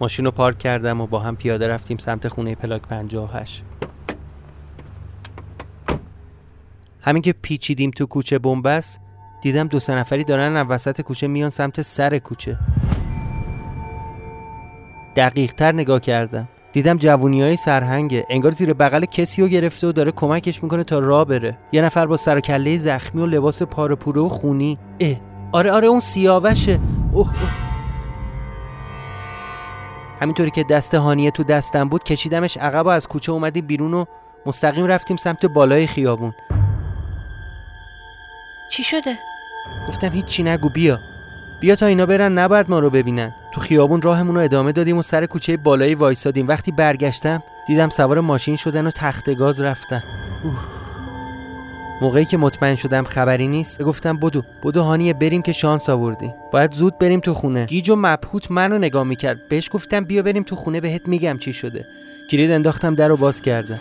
ماشین 0.00 0.24
رو 0.24 0.30
پارک 0.30 0.58
کردم 0.58 1.00
و 1.00 1.06
با 1.06 1.18
هم 1.18 1.36
پیاده 1.36 1.68
رفتیم 1.68 1.96
سمت 1.96 2.28
خونه 2.28 2.54
پلاک 2.54 2.82
58 2.82 3.62
همین 7.00 7.22
که 7.22 7.32
پیچیدیم 7.32 7.90
تو 7.90 8.06
کوچه 8.06 8.38
بنبست 8.38 9.00
دیدم 9.42 9.68
دو 9.68 9.80
سه 9.80 9.94
نفری 9.94 10.24
دارن 10.24 10.56
از 10.56 10.66
وسط 10.68 11.00
کوچه 11.00 11.26
میان 11.26 11.50
سمت 11.50 11.82
سر 11.82 12.18
کوچه. 12.18 12.58
دقیق 15.16 15.52
تر 15.52 15.72
نگاه 15.72 16.00
کردم. 16.00 16.48
دیدم 16.74 16.98
جوونی 16.98 17.42
های 17.42 17.56
سرهنگه. 17.56 18.26
انگار 18.30 18.52
زیر 18.52 18.72
بغل 18.72 19.04
کسی 19.04 19.42
رو 19.42 19.48
گرفته 19.48 19.86
و 19.86 19.92
داره 19.92 20.12
کمکش 20.12 20.62
می‌کنه 20.62 20.84
تا 20.84 20.98
راه 20.98 21.24
بره. 21.24 21.58
یه 21.72 21.82
نفر 21.82 22.06
با 22.06 22.16
سر 22.16 22.40
کله 22.40 22.78
زخمی 22.78 23.22
و 23.22 23.26
لباس 23.26 23.62
پاره 23.62 23.96
و 24.20 24.28
خونی. 24.28 24.78
اه. 25.00 25.16
آره 25.52 25.72
آره 25.72 25.88
اون 25.88 26.00
سیاوشه. 26.00 26.78
اوه, 27.12 27.28
اوه. 27.28 27.50
همینطوری 30.20 30.50
که 30.50 30.64
دست 30.70 30.94
هانیه 30.94 31.30
تو 31.30 31.44
دستم 31.44 31.88
بود 31.88 32.04
کشیدمش 32.04 32.56
عقب 32.56 32.86
و 32.86 32.88
از 32.88 33.08
کوچه 33.08 33.32
اومدیم 33.32 33.66
بیرون 33.66 33.94
و 33.94 34.04
مستقیم 34.46 34.86
رفتیم 34.86 35.16
سمت 35.16 35.46
بالای 35.46 35.86
خیابون. 35.86 36.34
چی 38.72 38.82
شده؟ 38.82 39.18
گفتم 39.88 40.08
هیچی 40.12 40.42
نگو 40.42 40.68
بیا. 40.68 40.98
بیا 41.60 41.76
تا 41.76 41.86
اینا 41.86 42.06
برن 42.06 42.32
نباید 42.32 42.70
ما 42.70 42.78
رو 42.78 42.90
ببینن. 42.90 43.34
تو 43.52 43.60
خیابون 43.60 44.02
راهمون 44.02 44.34
رو 44.34 44.40
ادامه 44.40 44.72
دادیم 44.72 44.98
و 44.98 45.02
سر 45.02 45.26
کوچه 45.26 45.56
بالایی 45.56 45.94
وایسادیم. 45.94 46.48
وقتی 46.48 46.72
برگشتم 46.72 47.42
دیدم 47.66 47.88
سوار 47.88 48.20
ماشین 48.20 48.56
شدن 48.56 48.86
و 48.86 48.90
تخت 48.90 49.34
گاز 49.34 49.60
رفتن. 49.60 50.02
موقعی 52.00 52.24
که 52.24 52.36
مطمئن 52.36 52.74
شدم 52.74 53.04
خبری 53.04 53.48
نیست 53.48 53.82
گفتم 53.82 54.16
بدو 54.16 54.42
بدو 54.64 54.82
هانیه 54.82 55.14
بریم 55.14 55.42
که 55.42 55.52
شانس 55.52 55.88
آوردیم. 55.88 56.34
باید 56.52 56.72
زود 56.72 56.98
بریم 56.98 57.20
تو 57.20 57.34
خونه. 57.34 57.66
گیج 57.66 57.90
و 57.90 57.96
مبهوت 57.96 58.50
منو 58.50 58.78
نگاه 58.78 59.04
می‌کرد. 59.04 59.48
بهش 59.50 59.68
گفتم 59.72 60.04
بیا 60.04 60.22
بریم 60.22 60.42
تو 60.42 60.56
خونه 60.56 60.80
بهت 60.80 61.08
میگم 61.08 61.38
چی 61.38 61.52
شده. 61.52 61.84
کلید 62.30 62.50
انداختم 62.50 62.94
در 62.94 63.08
رو 63.08 63.16
باز 63.16 63.42
کردم. 63.42 63.80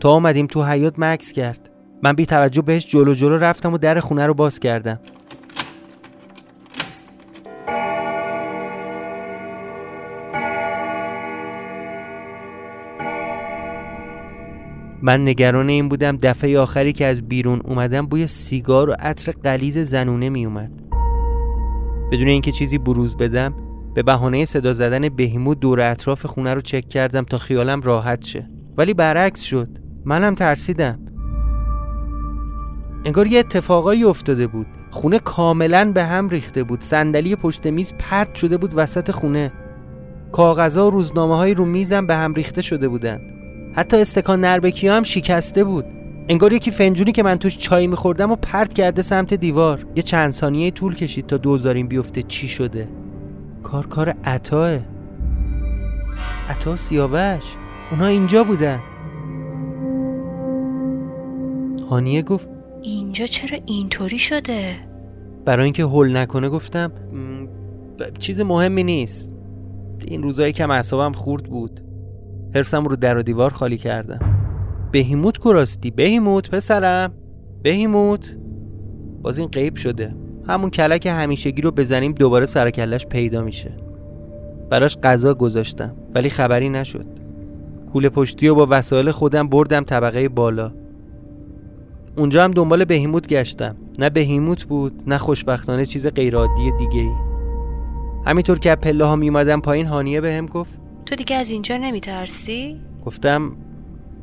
تا 0.00 0.10
آمدیم 0.10 0.46
تو 0.46 0.64
حیات 0.64 0.94
مکس 0.98 1.32
کرد. 1.32 1.69
من 2.02 2.12
بی 2.12 2.26
توجه 2.26 2.62
بهش 2.62 2.86
جلو 2.86 3.14
جلو 3.14 3.38
رفتم 3.38 3.72
و 3.72 3.78
در 3.78 4.00
خونه 4.00 4.26
رو 4.26 4.34
باز 4.34 4.58
کردم. 4.58 5.00
من 15.02 15.22
نگران 15.22 15.68
این 15.68 15.88
بودم 15.88 16.16
دفعه 16.16 16.58
آخری 16.58 16.92
که 16.92 17.06
از 17.06 17.28
بیرون 17.28 17.60
اومدم 17.64 18.06
بوی 18.06 18.26
سیگار 18.26 18.90
و 18.90 18.96
عطر 18.98 19.32
قلیز 19.32 19.78
زنونه 19.78 20.28
می 20.28 20.46
اومد. 20.46 20.70
بدون 22.12 22.28
اینکه 22.28 22.52
چیزی 22.52 22.78
بروز 22.78 23.16
بدم 23.16 23.54
به 23.94 24.02
بهانه 24.02 24.44
صدا 24.44 24.72
زدن 24.72 25.08
بهیمو 25.08 25.54
دور 25.54 25.80
اطراف 25.80 26.26
خونه 26.26 26.54
رو 26.54 26.60
چک 26.60 26.88
کردم 26.88 27.22
تا 27.22 27.38
خیالم 27.38 27.80
راحت 27.80 28.24
شه. 28.24 28.50
ولی 28.76 28.94
برعکس 28.94 29.40
شد. 29.40 29.68
منم 30.04 30.34
ترسیدم. 30.34 31.09
انگار 33.04 33.26
یه 33.26 33.38
اتفاقایی 33.38 34.04
افتاده 34.04 34.46
بود. 34.46 34.66
خونه 34.90 35.18
کاملا 35.18 35.92
به 35.92 36.04
هم 36.04 36.28
ریخته 36.28 36.64
بود. 36.64 36.80
صندلی 36.80 37.36
پشت 37.36 37.66
میز 37.66 37.92
پرت 37.98 38.34
شده 38.34 38.56
بود 38.56 38.72
وسط 38.76 39.10
خونه. 39.10 39.52
کاغذها 40.32 40.86
و 40.86 40.90
روزنامه 40.90 41.36
های 41.36 41.54
رو 41.54 41.64
میزم 41.64 42.06
به 42.06 42.16
هم 42.16 42.34
ریخته 42.34 42.62
شده 42.62 42.88
بودن 42.88 43.20
حتی 43.76 43.96
استکان 43.96 44.40
نربکی 44.40 44.88
هم 44.88 45.02
شکسته 45.02 45.64
بود. 45.64 45.84
انگار 46.28 46.52
یکی 46.52 46.70
فنجونی 46.70 47.12
که 47.12 47.22
من 47.22 47.36
توش 47.36 47.58
چای 47.58 47.86
میخوردم 47.86 48.32
و 48.32 48.36
پرت 48.36 48.74
کرده 48.74 49.02
سمت 49.02 49.34
دیوار. 49.34 49.86
یه 49.94 50.02
چند 50.02 50.30
ثانیه 50.30 50.70
طول 50.70 50.94
کشید 50.94 51.26
تا 51.26 51.36
دوزارین 51.36 51.86
بیفته 51.88 52.22
چی 52.22 52.48
شده. 52.48 52.88
کار 53.62 53.86
کار 53.86 54.14
عطاه. 54.24 54.78
عطا 56.48 56.76
سیاوش. 56.76 57.44
اونا 57.90 58.06
اینجا 58.06 58.44
بودن. 58.44 58.78
هانیه 61.90 62.22
گفت 62.22 62.48
اینجا 62.82 63.26
چرا 63.26 63.58
اینطوری 63.66 64.18
شده؟ 64.18 64.74
برای 65.44 65.64
اینکه 65.64 65.84
هول 65.84 66.16
نکنه 66.16 66.48
گفتم 66.48 66.92
چیز 68.18 68.40
مهمی 68.40 68.84
نیست. 68.84 69.34
این 70.06 70.22
روزایی 70.22 70.52
که 70.52 70.70
اعصابم 70.70 71.12
خورد 71.12 71.42
بود. 71.42 71.80
حرسم 72.54 72.84
رو 72.84 72.96
در 72.96 73.18
و 73.18 73.22
دیوار 73.22 73.50
خالی 73.50 73.78
کردم. 73.78 74.18
بهیموت 74.92 75.38
کراستی 75.38 75.90
بهیموت 75.90 76.50
پسرم 76.50 77.12
بهیموت. 77.62 78.36
باز 79.22 79.38
این 79.38 79.48
قیب 79.48 79.76
شده. 79.76 80.14
همون 80.48 80.70
کلک 80.70 81.06
همیشگی 81.06 81.62
رو 81.62 81.70
بزنیم 81.70 82.12
دوباره 82.12 82.46
سرکلش 82.46 83.06
پیدا 83.06 83.42
میشه. 83.42 83.76
براش 84.70 84.98
غذا 84.98 85.34
گذاشتم 85.34 85.96
ولی 86.14 86.30
خبری 86.30 86.68
نشد. 86.68 87.06
کوله 87.92 88.08
پشتی 88.08 88.48
و 88.48 88.54
با 88.54 88.66
وسایل 88.70 89.10
خودم 89.10 89.48
بردم 89.48 89.84
طبقه 89.84 90.28
بالا. 90.28 90.72
اونجا 92.16 92.44
هم 92.44 92.50
دنبال 92.50 92.84
بهیموت 92.84 93.26
گشتم. 93.26 93.76
نه 93.98 94.10
بهیموت 94.10 94.64
بود 94.64 95.02
نه 95.06 95.18
خوشبختانه 95.18 95.86
چیز 95.86 96.06
غیرعادی 96.06 96.72
دیگه 96.78 97.00
ای 97.00 97.10
همینطور 98.26 98.58
که 98.58 98.74
پله 98.74 99.04
ها 99.04 99.16
میومدم 99.16 99.60
پایین 99.60 99.86
هانیه 99.86 100.20
بهم 100.20 100.46
به 100.46 100.52
گفت 100.52 100.78
تو 101.06 101.16
دیگه 101.16 101.36
از 101.36 101.50
اینجا 101.50 101.76
نمیترسی؟ 101.76 102.80
گفتم 103.04 103.52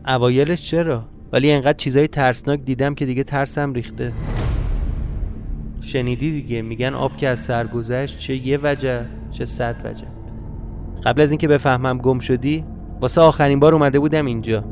اوایلش 0.08 0.70
چرا؟ 0.70 1.04
ولی 1.32 1.52
انقدر 1.52 1.78
چیزای 1.78 2.08
ترسناک 2.08 2.60
دیدم 2.60 2.96
که 2.96 3.06
دیگه 3.06 3.24
ترسم 3.24 3.74
ریخته. 3.74 4.14
شنیدی 5.82 6.32
دیگه 6.32 6.62
میگن 6.62 6.94
آب 6.94 7.18
که 7.18 7.28
از 7.28 7.40
سر 7.40 7.68
گذشت 7.68 8.20
چه 8.20 8.48
یه 8.48 8.60
وجه 8.64 9.06
چه 9.32 9.46
صد 9.46 9.76
وجه 9.86 10.08
قبل 11.04 11.22
از 11.22 11.32
اینکه 11.32 11.48
بفهمم 11.48 11.98
گم 11.98 12.20
شدی 12.20 12.64
واسه 13.02 13.22
آخرین 13.22 13.60
بار 13.60 13.74
اومده 13.74 14.00
بودم 14.00 14.26
اینجا. 14.26 14.64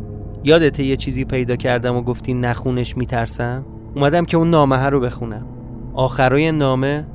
یادته 0.45 0.83
یه 0.83 0.95
چیزی 0.95 1.25
پیدا 1.25 1.55
کردم 1.55 1.95
و 1.95 2.01
گفتی 2.01 2.33
نخونش 2.33 2.97
میترسم؟ 2.97 3.65
اومدم 3.95 4.25
که 4.25 4.37
اون 4.37 4.49
نامه 4.49 4.85
رو 4.85 4.99
بخونم. 4.99 5.45
آخرای 5.93 6.51
نامه 6.51 7.07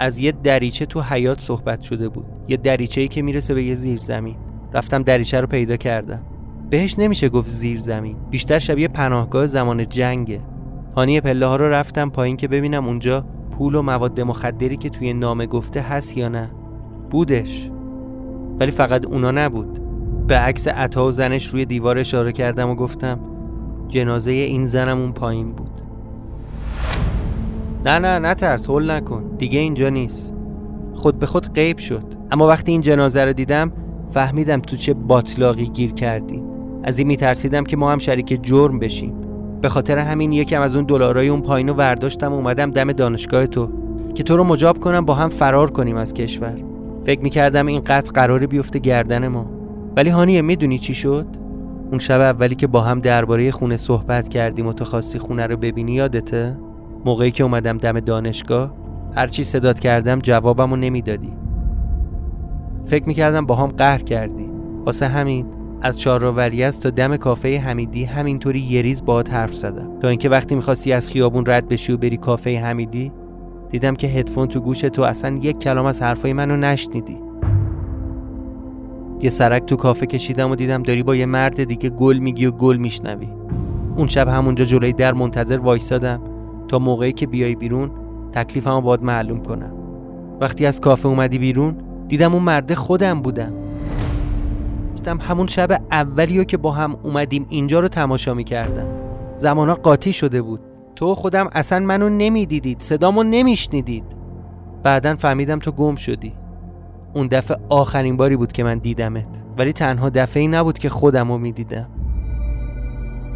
از 0.00 0.18
یه 0.18 0.32
دریچه 0.32 0.86
تو 0.86 1.00
حیات 1.00 1.40
صحبت 1.40 1.80
شده 1.80 2.08
بود. 2.08 2.24
یه 2.48 2.56
دریچه 2.56 3.00
ای 3.00 3.08
که 3.08 3.22
می‌رسه 3.22 3.54
به 3.54 3.62
یه 3.62 3.74
زیر 3.74 4.00
زمین. 4.00 4.36
رفتم 4.72 5.02
دریچه 5.02 5.40
رو 5.40 5.46
پیدا 5.46 5.76
کردم. 5.76 6.22
بهش 6.70 6.98
نمیشه 6.98 7.28
گفت 7.28 7.50
زیر 7.50 7.78
زمین. 7.78 8.16
بیشتر 8.30 8.58
شبیه 8.58 8.88
پناهگاه 8.88 9.46
زمان 9.46 9.88
جنگه 9.88 10.40
هانی 10.96 11.20
پله 11.20 11.46
ها 11.46 11.56
رو 11.56 11.64
رفتم 11.64 12.10
پایین 12.10 12.36
که 12.36 12.48
ببینم 12.48 12.86
اونجا 12.86 13.24
پول 13.50 13.74
و 13.74 13.82
مواد 13.82 14.20
مخدری 14.20 14.76
که 14.76 14.90
توی 14.90 15.12
نامه 15.12 15.46
گفته 15.46 15.80
هست 15.80 16.16
یا 16.16 16.28
نه. 16.28 16.50
بودش. 17.10 17.70
ولی 18.60 18.70
فقط 18.70 19.06
اونا 19.06 19.30
نبود. 19.30 19.87
به 20.28 20.38
عکس 20.38 20.68
عطا 20.68 21.06
و 21.06 21.12
زنش 21.12 21.46
روی 21.46 21.64
دیوار 21.64 21.98
اشاره 21.98 22.32
کردم 22.32 22.70
و 22.70 22.74
گفتم 22.74 23.20
جنازه 23.88 24.30
این 24.30 24.64
زنم 24.64 24.98
اون 25.00 25.12
پایین 25.12 25.52
بود. 25.52 25.70
نه 27.84 27.98
نه 27.98 28.18
نه 28.18 28.34
ترس 28.34 28.70
هول 28.70 28.90
نکن 28.90 29.24
دیگه 29.38 29.58
اینجا 29.58 29.88
نیست. 29.88 30.34
خود 30.94 31.18
به 31.18 31.26
خود 31.26 31.52
غیب 31.52 31.78
شد. 31.78 32.04
اما 32.30 32.46
وقتی 32.46 32.72
این 32.72 32.80
جنازه 32.80 33.24
رو 33.24 33.32
دیدم 33.32 33.72
فهمیدم 34.10 34.60
تو 34.60 34.76
چه 34.76 34.94
باطلاقی 34.94 35.66
گیر 35.68 35.92
کردیم. 35.92 36.42
از 36.84 36.98
این 36.98 37.06
میترسیدم 37.06 37.64
که 37.64 37.76
ما 37.76 37.92
هم 37.92 37.98
شریک 37.98 38.38
جرم 38.42 38.78
بشیم. 38.78 39.14
به 39.60 39.68
خاطر 39.68 39.98
همین 39.98 40.32
یکم 40.32 40.60
از 40.60 40.76
اون 40.76 40.84
دلارای 40.84 41.28
اون 41.28 41.42
پایین 41.42 41.68
رو 41.68 41.74
ورداشتم 41.74 42.32
اومدم 42.32 42.70
دم 42.70 42.92
دانشگاه 42.92 43.46
تو 43.46 43.68
که 44.14 44.22
تو 44.22 44.36
رو 44.36 44.44
مجاب 44.44 44.78
کنم 44.80 45.04
با 45.04 45.14
هم 45.14 45.28
فرار 45.28 45.70
کنیم 45.70 45.96
از 45.96 46.14
کشور. 46.14 46.54
فکر 47.06 47.20
می‌کردم 47.20 47.66
این 47.66 47.80
قطع 47.80 48.12
قراری 48.12 48.46
بیفته 48.46 48.78
گردن 48.78 49.28
ما. 49.28 49.57
ولی 49.96 50.10
هانیه 50.10 50.42
می‌دونی 50.42 50.78
چی 50.78 50.94
شد؟ 50.94 51.26
اون 51.90 51.98
شب 51.98 52.20
اولی 52.20 52.54
که 52.54 52.66
با 52.66 52.80
هم 52.80 53.00
درباره 53.00 53.50
خونه 53.50 53.76
صحبت 53.76 54.28
کردیم 54.28 54.66
و 54.66 54.72
تو 54.72 54.84
خواستی 54.84 55.18
خونه 55.18 55.46
رو 55.46 55.56
ببینی 55.56 55.92
یادته؟ 55.92 56.58
موقعی 57.04 57.30
که 57.30 57.44
اومدم 57.44 57.78
دم 57.78 58.00
دانشگاه 58.00 58.74
هرچی 59.16 59.44
صدات 59.44 59.78
کردم 59.78 60.18
جوابمو 60.18 60.76
نمی‌دادی. 60.76 61.32
فکر 62.86 63.04
می‌کردم 63.04 63.46
با 63.46 63.54
هم 63.54 63.66
قهر 63.66 63.98
کردی. 63.98 64.50
واسه 64.86 65.06
همین 65.06 65.46
از 65.82 65.98
چهارراولیعصر 65.98 66.80
تا 66.82 66.90
دم 66.90 67.16
کافه 67.16 67.58
حمیدی 67.58 68.04
همینطوری 68.04 68.60
یه 68.60 68.82
ریز 68.82 69.04
باهات 69.04 69.32
حرف 69.32 69.54
زدم. 69.54 69.98
تا 70.00 70.08
اینکه 70.08 70.28
وقتی 70.28 70.54
می‌خواستی 70.54 70.92
از 70.92 71.08
خیابون 71.08 71.44
رد 71.46 71.68
بشی 71.68 71.92
و 71.92 71.96
بری 71.96 72.16
کافه 72.16 72.58
حمیدی 72.58 73.12
دیدم 73.70 73.94
که 73.94 74.06
هدفون 74.06 74.48
تو 74.48 74.60
گوش 74.60 74.80
تو 74.80 75.02
اصلا 75.02 75.38
یک 75.42 75.58
کلام 75.58 75.86
از 75.86 76.02
حرفای 76.02 76.32
منو 76.32 76.56
نشنیدی. 76.56 77.27
یه 79.20 79.30
سرک 79.30 79.64
تو 79.64 79.76
کافه 79.76 80.06
کشیدم 80.06 80.50
و 80.50 80.54
دیدم 80.54 80.82
داری 80.82 81.02
با 81.02 81.16
یه 81.16 81.26
مرد 81.26 81.64
دیگه 81.64 81.90
گل 81.90 82.18
میگی 82.18 82.46
و 82.46 82.50
گل 82.50 82.76
میشنوی. 82.76 83.28
اون 83.96 84.08
شب 84.08 84.28
همونجا 84.28 84.64
جلوی 84.64 84.92
در 84.92 85.14
منتظر 85.14 85.58
وایسادم 85.58 86.20
تا 86.68 86.78
موقعی 86.78 87.12
که 87.12 87.26
بیای 87.26 87.54
بیرون 87.54 87.90
تکلیفمو 88.32 88.80
باید 88.80 89.02
معلوم 89.02 89.42
کنم. 89.42 89.72
وقتی 90.40 90.66
از 90.66 90.80
کافه 90.80 91.08
اومدی 91.08 91.38
بیرون 91.38 91.76
دیدم 92.08 92.34
اون 92.34 92.42
مرده 92.42 92.74
خودم 92.74 93.22
بودم. 93.22 93.52
دیدم 94.96 95.18
همون 95.18 95.46
شب 95.46 95.82
اولیو 95.90 96.44
که 96.44 96.56
با 96.56 96.70
هم 96.70 96.96
اومدیم 97.02 97.46
اینجا 97.48 97.80
رو 97.80 97.88
تماشا 97.88 98.34
می‌کردم. 98.34 98.86
زمانا 99.36 99.74
قاطی 99.74 100.12
شده 100.12 100.42
بود. 100.42 100.60
تو 100.96 101.14
خودم 101.14 101.48
اصلا 101.52 101.78
منو 101.78 102.08
نمی‌دیدید 102.08 102.80
صدامو 102.80 103.22
نمیشنیدید. 103.22 104.04
بعدا 104.82 105.16
فهمیدم 105.16 105.58
تو 105.58 105.72
گم 105.72 105.96
شدی. 105.96 106.32
اون 107.14 107.26
دفعه 107.26 107.56
آخرین 107.68 108.16
باری 108.16 108.36
بود 108.36 108.52
که 108.52 108.64
من 108.64 108.78
دیدمت. 108.78 109.44
ولی 109.58 109.72
تنها 109.72 110.10
دفعه 110.10 110.40
ای 110.40 110.48
نبود 110.48 110.78
که 110.78 110.88
خودمو 110.88 111.38
می‌دیدم. 111.38 111.88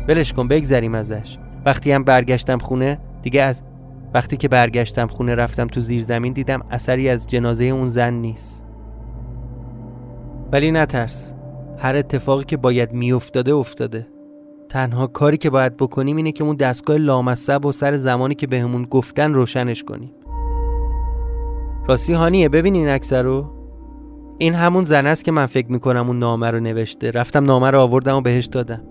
ولش 0.08 0.32
کن 0.32 0.48
بگذریم 0.48 0.94
ازش. 0.94 1.38
وقتی 1.66 1.92
هم 1.92 2.04
برگشتم 2.04 2.58
خونه 2.58 2.98
دیگه 3.22 3.42
از 3.42 3.62
وقتی 4.14 4.36
که 4.36 4.48
برگشتم 4.48 5.06
خونه 5.06 5.34
رفتم 5.34 5.66
تو 5.66 5.80
زیر 5.80 6.02
زمین 6.02 6.32
دیدم 6.32 6.62
اثری 6.70 7.08
از 7.08 7.26
جنازه 7.26 7.64
اون 7.64 7.86
زن 7.86 8.14
نیست. 8.14 8.64
ولی 10.52 10.70
نترس. 10.70 11.32
هر 11.78 11.96
اتفاقی 11.96 12.44
که 12.44 12.56
باید 12.56 12.92
میافتاده 12.92 13.54
افتاده. 13.54 14.06
تنها 14.68 15.06
کاری 15.06 15.36
که 15.36 15.50
باید 15.50 15.76
بکنیم 15.76 16.16
اینه 16.16 16.32
که 16.32 16.44
اون 16.44 16.56
دستگاه 16.56 16.96
لامصب 16.96 17.66
و 17.66 17.72
سر 17.72 17.96
زمانی 17.96 18.34
که 18.34 18.46
بهمون 18.46 18.84
گفتن 18.84 19.34
روشنش 19.34 19.84
کنیم. 19.84 20.12
راستی 21.88 22.12
هانیه 22.12 22.48
ببین 22.48 22.74
این 22.74 22.88
اکثر 22.88 23.22
رو 23.22 23.61
این 24.42 24.54
همون 24.54 24.84
زن 24.84 25.06
است 25.06 25.24
که 25.24 25.32
من 25.32 25.46
فکر 25.46 25.72
می‌کنم 25.72 26.06
اون 26.06 26.18
نامه 26.18 26.50
رو 26.50 26.60
نوشته. 26.60 27.10
رفتم 27.10 27.44
نامه 27.44 27.70
رو 27.70 27.80
آوردم 27.80 28.16
و 28.16 28.20
بهش 28.20 28.46
دادم. 28.46 28.82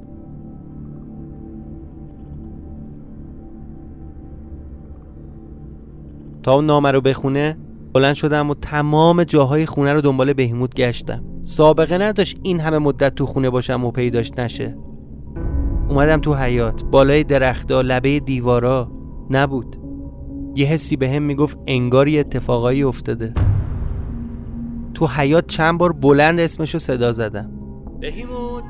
تا 6.44 6.54
اون 6.54 6.66
نامه 6.66 6.92
رو 6.92 7.02
بخونه 7.02 7.58
بلند 7.94 8.14
شدم 8.14 8.50
و 8.50 8.54
تمام 8.54 9.24
جاهای 9.24 9.66
خونه 9.66 9.94
رو 9.94 10.02
دنبال 10.02 10.34
بهیموت 10.34 10.74
گشتم. 10.74 11.24
سابقه 11.42 11.98
نداشت 11.98 12.40
این 12.44 12.60
همه 12.60 12.78
مدت 12.78 13.16
تو 13.16 13.26
خونه 13.26 13.50
باشم 13.50 13.86
و 13.86 13.92
پیداش 13.92 14.32
نشه. 14.38 14.78
اومدم 15.90 16.20
تو 16.20 16.34
حیات 16.34 16.84
بالای 16.84 17.24
درختا 17.24 17.82
لبه 17.82 18.20
دیوارا 18.20 18.92
نبود. 19.30 19.78
یه 20.56 20.66
حسی 20.66 20.96
به 20.96 21.10
هم 21.10 21.24
می‌گفت 21.24 21.58
انگاری 21.68 22.20
اتفاقایی 22.20 22.84
افتاده. 22.84 23.34
تو 24.94 25.08
حیات 25.08 25.48
چند 25.48 25.78
بار 25.78 25.92
بلند 25.92 26.40
اسمشو 26.40 26.80
صدا 26.80 27.12
زدم. 27.12 27.52
بهیموت. 28.00 28.64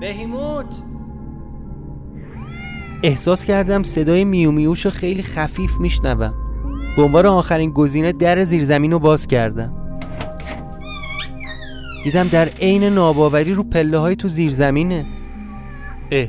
بهیموت. 0.00 0.82
احساس 3.02 3.44
کردم 3.44 3.82
صدای 3.82 4.24
میومیوش 4.24 4.84
رو 4.84 4.90
خیلی 4.90 5.22
خفیف 5.22 5.76
میشنوم. 5.80 6.34
به 6.96 7.02
عنوان 7.02 7.26
آخرین 7.26 7.70
گزینه 7.70 8.12
در 8.12 8.44
زیرزمین 8.44 8.92
رو 8.92 8.98
باز 8.98 9.26
کردم. 9.26 9.98
دیدم 12.04 12.28
در 12.32 12.48
عین 12.60 12.84
ناباوری 12.84 13.54
رو 13.54 13.62
پله 13.62 13.98
های 13.98 14.16
تو 14.16 14.28
زیرزمینه. 14.28 15.06
اه 16.12 16.28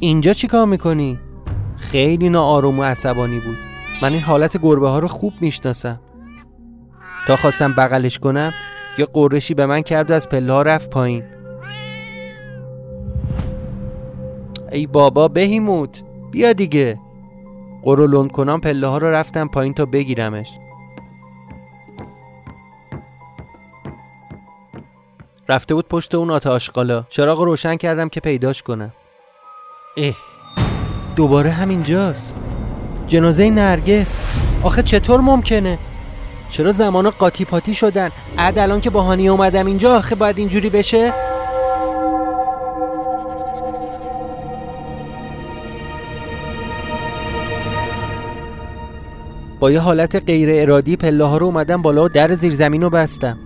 اینجا 0.00 0.32
چی 0.32 0.46
کار 0.46 0.66
می‌کنی؟ 0.66 1.18
خیلی 1.76 2.28
ناآروم 2.28 2.78
و 2.78 2.82
عصبانی 2.82 3.40
بود. 3.40 3.56
من 4.02 4.12
این 4.12 4.22
حالت 4.22 4.56
گربه 4.62 4.88
ها 4.88 4.98
رو 4.98 5.08
خوب 5.08 5.32
می‌شناسم. 5.40 6.00
تا 7.26 7.36
خواستم 7.36 7.72
بغلش 7.72 8.18
کنم 8.18 8.54
یه 8.98 9.06
قرشی 9.12 9.54
به 9.54 9.66
من 9.66 9.82
کرد 9.82 10.10
و 10.10 10.14
از 10.14 10.28
پله 10.28 10.52
ها 10.52 10.62
رفت 10.62 10.90
پایین. 10.90 11.24
ای 14.72 14.86
بابا 14.86 15.28
بهیموت 15.28 16.02
بیا 16.30 16.52
دیگه. 16.52 16.98
قرولون 17.82 18.28
کنم 18.28 18.60
پله 18.60 18.86
ها 18.86 18.98
رو 18.98 19.06
رفتم 19.06 19.48
پایین 19.48 19.74
تا 19.74 19.86
بگیرمش. 19.86 20.50
رفته 25.48 25.74
بود 25.74 25.88
پشت 25.88 26.14
اون 26.14 26.30
آتا 26.30 26.50
آشقالا. 26.50 27.04
چراغ 27.08 27.40
روشن 27.40 27.76
کردم 27.76 28.08
که 28.08 28.20
پیداش 28.20 28.62
کنم. 28.62 28.92
اه. 29.96 30.14
دوباره 31.16 31.50
همینجاست. 31.50 32.34
جنازه 33.06 33.50
نرگس. 33.50 34.20
آخه 34.62 34.82
چطور 34.82 35.20
ممکنه؟ 35.20 35.78
چرا 36.54 36.72
زمان 36.72 37.10
قاطی 37.10 37.44
پاتی 37.44 37.74
شدن؟ 37.74 38.10
عد 38.38 38.58
الان 38.58 38.80
که 38.80 38.90
با 38.90 39.00
هانی 39.00 39.28
اومدم 39.28 39.66
اینجا 39.66 39.96
آخه 39.96 40.14
باید 40.14 40.38
اینجوری 40.38 40.70
بشه؟ 40.70 41.12
با 49.60 49.70
یه 49.70 49.80
حالت 49.80 50.16
غیر 50.26 50.48
ارادی 50.52 50.96
پله 50.96 51.24
ها 51.24 51.36
رو 51.36 51.46
اومدم 51.46 51.82
بالا 51.82 52.04
و 52.04 52.08
در 52.08 52.34
زیر 52.34 52.54
زمین 52.54 52.82
رو 52.82 52.90
بستم. 52.90 53.38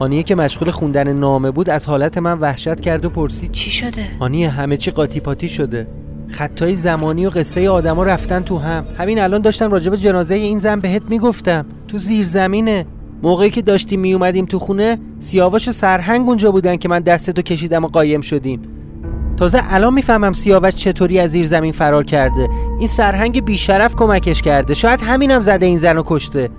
هانیه 0.00 0.22
که 0.22 0.34
مشغول 0.34 0.70
خوندن 0.70 1.12
نامه 1.12 1.50
بود 1.50 1.70
از 1.70 1.86
حالت 1.86 2.18
من 2.18 2.38
وحشت 2.38 2.80
کرد 2.80 3.04
و 3.04 3.10
پرسید 3.10 3.52
چی 3.52 3.70
شده؟ 3.70 4.06
هانیه 4.20 4.50
همه 4.50 4.76
چی 4.76 4.90
قاطی 4.90 5.20
پاتی 5.20 5.48
شده. 5.48 5.86
خطای 6.30 6.76
زمانی 6.76 7.26
و 7.26 7.30
قصه 7.30 7.70
آدما 7.70 8.04
رفتن 8.04 8.40
تو 8.40 8.58
هم. 8.58 8.84
همین 8.98 9.20
الان 9.20 9.42
داشتم 9.42 9.70
راجب 9.70 9.96
جنازه 9.96 10.34
این 10.34 10.58
زن 10.58 10.80
بهت 10.80 11.02
می‌گفتم. 11.08 11.66
تو 11.88 11.98
زیر 11.98 12.26
زمینه. 12.26 12.86
موقعی 13.22 13.50
که 13.50 13.62
داشتیم 13.62 14.00
میومدیم 14.00 14.44
تو 14.44 14.58
خونه 14.58 14.98
سیاوش 15.18 15.68
و 15.68 15.72
سرهنگ 15.72 16.28
اونجا 16.28 16.50
بودن 16.50 16.76
که 16.76 16.88
من 16.88 17.00
دستتو 17.00 17.42
کشیدم 17.42 17.84
و 17.84 17.86
قایم 17.86 18.20
شدیم. 18.20 18.60
تازه 19.36 19.60
الان 19.70 19.94
می‌فهمم 19.94 20.32
سیاوش 20.32 20.74
چطوری 20.74 21.18
از 21.18 21.30
زیر 21.30 21.46
زمین 21.46 21.72
فرار 21.72 22.04
کرده. 22.04 22.48
این 22.78 22.88
سرهنگ 22.88 23.44
بیشرف 23.44 23.96
کمکش 23.96 24.42
کرده. 24.42 24.74
شاید 24.74 25.00
همینم 25.02 25.40
زده 25.40 25.66
این 25.66 25.78
زن 25.78 25.96
رو 25.96 26.02
کشته. 26.06 26.50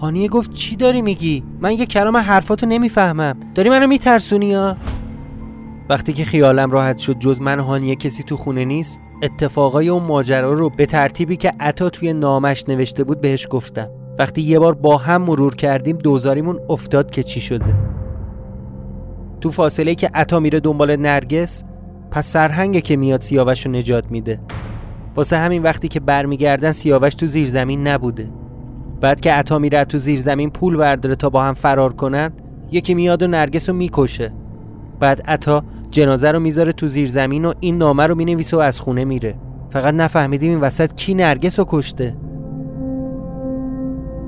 هانیه 0.00 0.28
گفت 0.28 0.52
چی 0.52 0.76
داری 0.76 1.02
میگی؟ 1.02 1.42
من 1.60 1.72
یه 1.72 1.86
کلام 1.86 2.16
حرفاتو 2.16 2.66
نمی‌فهمم. 2.66 3.36
داری 3.54 3.70
منو 3.70 3.86
میترسونی 3.86 4.46
یا؟ 4.46 4.76
وقتی 5.88 6.12
که 6.12 6.24
خیالم 6.24 6.70
راحت 6.70 6.98
شد 6.98 7.18
جز 7.18 7.40
من 7.40 7.60
هانیه 7.60 7.96
کسی 7.96 8.22
تو 8.22 8.36
خونه 8.36 8.64
نیست 8.64 9.00
اتفاقای 9.22 9.88
اون 9.88 10.02
ماجرا 10.02 10.52
رو 10.52 10.70
به 10.70 10.86
ترتیبی 10.86 11.36
که 11.36 11.52
عطا 11.60 11.90
توی 11.90 12.12
نامش 12.12 12.64
نوشته 12.68 13.04
بود 13.04 13.20
بهش 13.20 13.46
گفتم. 13.50 13.90
وقتی 14.18 14.42
یه 14.42 14.58
بار 14.58 14.74
با 14.74 14.96
هم 14.96 15.22
مرور 15.22 15.54
کردیم 15.54 15.98
دوزاریمون 15.98 16.60
افتاد 16.68 17.10
که 17.10 17.22
چی 17.22 17.40
شده. 17.40 17.74
تو 19.40 19.50
فاصله 19.50 19.94
که 19.94 20.10
عطا 20.14 20.40
میره 20.40 20.60
دنبال 20.60 20.96
نرگس 20.96 21.64
پس 22.10 22.26
سرهنگه 22.26 22.80
که 22.80 22.96
میاد 22.96 23.20
سیاوش 23.20 23.66
رو 23.66 23.72
نجات 23.72 24.10
میده. 24.10 24.40
واسه 25.16 25.36
همین 25.36 25.62
وقتی 25.62 25.88
که 25.88 26.00
برمیگردن 26.00 26.72
سیاوش 26.72 27.14
تو 27.14 27.26
زیر 27.26 27.48
زمین 27.48 27.86
نبوده. 27.86 28.30
بعد 29.00 29.20
که 29.20 29.32
عطا 29.32 29.58
میره 29.58 29.84
تو 29.84 29.98
زیر 29.98 30.20
زمین 30.20 30.50
پول 30.50 30.76
ورداره 30.76 31.14
تا 31.14 31.30
با 31.30 31.42
هم 31.42 31.54
فرار 31.54 31.92
کنن 31.92 32.32
یکی 32.70 32.94
میاد 32.94 33.22
و 33.22 33.26
نرگس 33.26 33.68
رو 33.68 33.74
می‌کشه. 33.74 34.32
بعد 35.00 35.22
عطا 35.26 35.64
جنازه 35.90 36.30
رو 36.30 36.40
می‌ذاره 36.40 36.72
تو 36.72 36.88
زیر 36.88 37.08
زمین 37.08 37.44
و 37.44 37.52
این 37.60 37.78
نامه 37.78 38.06
رو 38.06 38.14
می‌نویسه 38.14 38.56
و 38.56 38.60
از 38.60 38.80
خونه 38.80 39.04
میره. 39.04 39.34
فقط 39.70 39.94
نفهمیدیم 39.94 40.50
این 40.50 40.60
وسط 40.60 40.94
کی 40.94 41.14
نرگس 41.14 41.58
رو 41.58 41.64
کشته. 41.68 42.16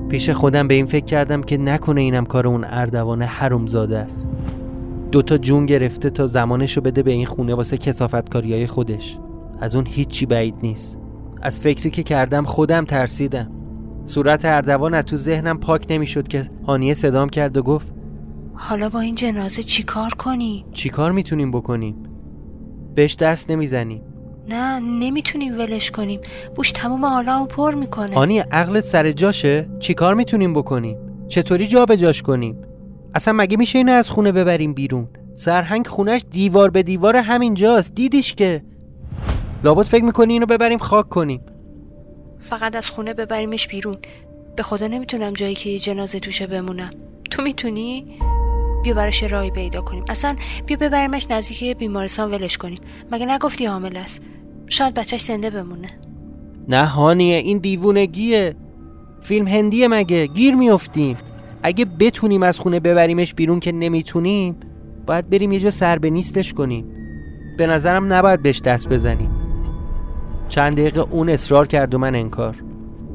پیش 0.09 0.29
خودم 0.29 0.67
به 0.67 0.73
این 0.73 0.85
فکر 0.85 1.05
کردم 1.05 1.41
که 1.41 1.57
نکنه 1.57 2.01
اینم 2.01 2.25
کار 2.25 2.47
اون 2.47 2.63
اردوان 2.63 3.21
حرومزاده 3.21 3.97
است. 3.97 4.27
دوتا 5.11 5.37
جون 5.37 5.65
گرفته 5.65 6.09
تا 6.09 6.27
زمانش 6.27 6.77
رو 6.77 6.83
بده 6.83 7.03
به 7.03 7.11
این 7.11 7.25
خونه 7.25 7.55
واسه 7.55 7.77
کسافتکاری 7.77 8.53
های 8.53 8.67
خودش. 8.67 9.17
از 9.59 9.75
اون 9.75 9.85
هیچی 9.87 10.25
بعید 10.25 10.55
نیست. 10.63 10.97
از 11.41 11.59
فکری 11.59 11.89
که 11.89 12.03
کردم 12.03 12.43
خودم 12.43 12.85
ترسیدم. 12.85 13.51
صورت 14.05 14.45
اردوان 14.45 14.93
از 14.93 15.03
تو 15.03 15.17
ذهنم 15.17 15.57
پاک 15.57 15.85
نمی‌شد 15.89 16.27
که 16.27 16.43
هانیه 16.67 16.93
صدام 16.93 17.29
کرد 17.29 17.57
و 17.57 17.63
گفت 17.63 17.93
حالا 18.63 18.89
با 18.89 18.99
این 18.99 19.15
جنازه 19.15 19.63
چیکار 19.63 20.09
کنی؟ 20.09 20.65
چیکار 20.71 21.11
می‌تونیم 21.11 21.51
بکنیم؟ 21.51 21.95
بهش 22.95 23.15
دست 23.15 23.51
نمی‌زنیم. 23.51 24.01
نه 24.49 24.79
نمی‌تونیم 24.79 25.57
ولش 25.57 25.91
کنیم. 25.91 26.19
بوش 26.55 26.71
تموم 26.71 27.05
حالا 27.05 27.45
پر 27.45 27.73
می‌کنه. 27.75 28.15
هانی 28.15 28.39
عقلت 28.39 28.83
سر 28.83 29.11
جاشه. 29.11 29.69
چیکار 29.79 30.13
می‌تونیم 30.13 30.53
بکنیم؟ 30.53 30.97
چطوری 31.27 31.67
جا 31.67 31.85
به 31.85 31.97
جاش 31.97 32.21
کنیم؟ 32.21 32.57
اصلا 33.15 33.33
مگه 33.33 33.57
میشه 33.57 33.77
اینو 33.77 33.91
از 33.91 34.09
خونه 34.09 34.31
ببریم 34.31 34.73
بیرون؟ 34.73 35.07
سرهنگ 35.33 35.87
خونش 35.87 36.21
دیوار 36.31 36.69
به 36.69 36.83
دیوار 36.83 37.15
همینجاست. 37.15 37.95
دیدیش 37.95 38.33
که. 38.33 38.63
لابد 39.63 39.85
فکر 39.85 40.03
می‌کنی 40.03 40.33
اینو 40.33 40.45
ببریم 40.45 40.79
خاک 40.79 41.09
کنیم؟ 41.09 41.41
فقط 42.37 42.75
از 42.75 42.85
خونه 42.85 43.13
ببریمش 43.13 43.67
بیرون. 43.67 43.95
به 44.55 44.63
خدا 44.63 44.87
نمی‌تونم 44.87 45.33
جایی 45.33 45.55
که 45.55 45.69
یه 45.69 45.79
جنازه 45.79 46.19
توشه 46.19 46.47
بمونم. 46.47 46.89
تو 47.31 47.41
می‌تونی؟ 47.41 48.17
بیا 48.83 48.93
براش 48.93 49.23
راهی 49.23 49.51
پیدا 49.51 49.81
کنیم. 49.81 50.03
اصلا 50.09 50.35
بیا 50.65 50.77
ببریمش 50.77 51.27
نزدیک 51.29 51.77
بیمارستان 51.77 52.31
ولش 52.31 52.57
کنیم. 52.57 52.79
مگه 53.11 53.25
نگفتی 53.25 53.65
حامل 53.65 53.97
است؟ 53.97 54.21
شاید 54.67 54.93
بچهش 54.93 55.21
زنده 55.21 55.49
بمونه. 55.49 55.87
نه 56.67 56.85
هانیه 56.85 57.37
این 57.37 57.57
دیوونگیه. 57.57 58.55
فیلم 59.21 59.47
هندیه 59.47 59.87
مگه؟ 59.87 60.27
گیر 60.27 60.55
میافتیم. 60.55 61.17
اگه 61.63 61.85
بتونیم 61.85 62.43
از 62.43 62.59
خونه 62.59 62.79
ببریمش 62.79 63.33
بیرون 63.33 63.59
که 63.59 63.71
نمی‌تونیم 63.71 64.55
باید 65.05 65.29
بریم 65.29 65.51
یه 65.51 65.59
جا 65.59 65.69
سر 65.69 65.99
به 65.99 66.09
نیستش 66.09 66.53
کنیم. 66.53 66.85
به 67.57 67.67
نظرم 67.67 68.13
نباید 68.13 68.43
بهش 68.43 68.61
دست 68.61 68.89
بزنیم. 68.89 69.29
چند 70.49 70.77
دقیقه 70.77 71.01
اون 71.09 71.29
اصرار 71.29 71.67
کرد 71.67 71.93
و 71.93 71.97
من 71.97 72.15
انکار. 72.15 72.55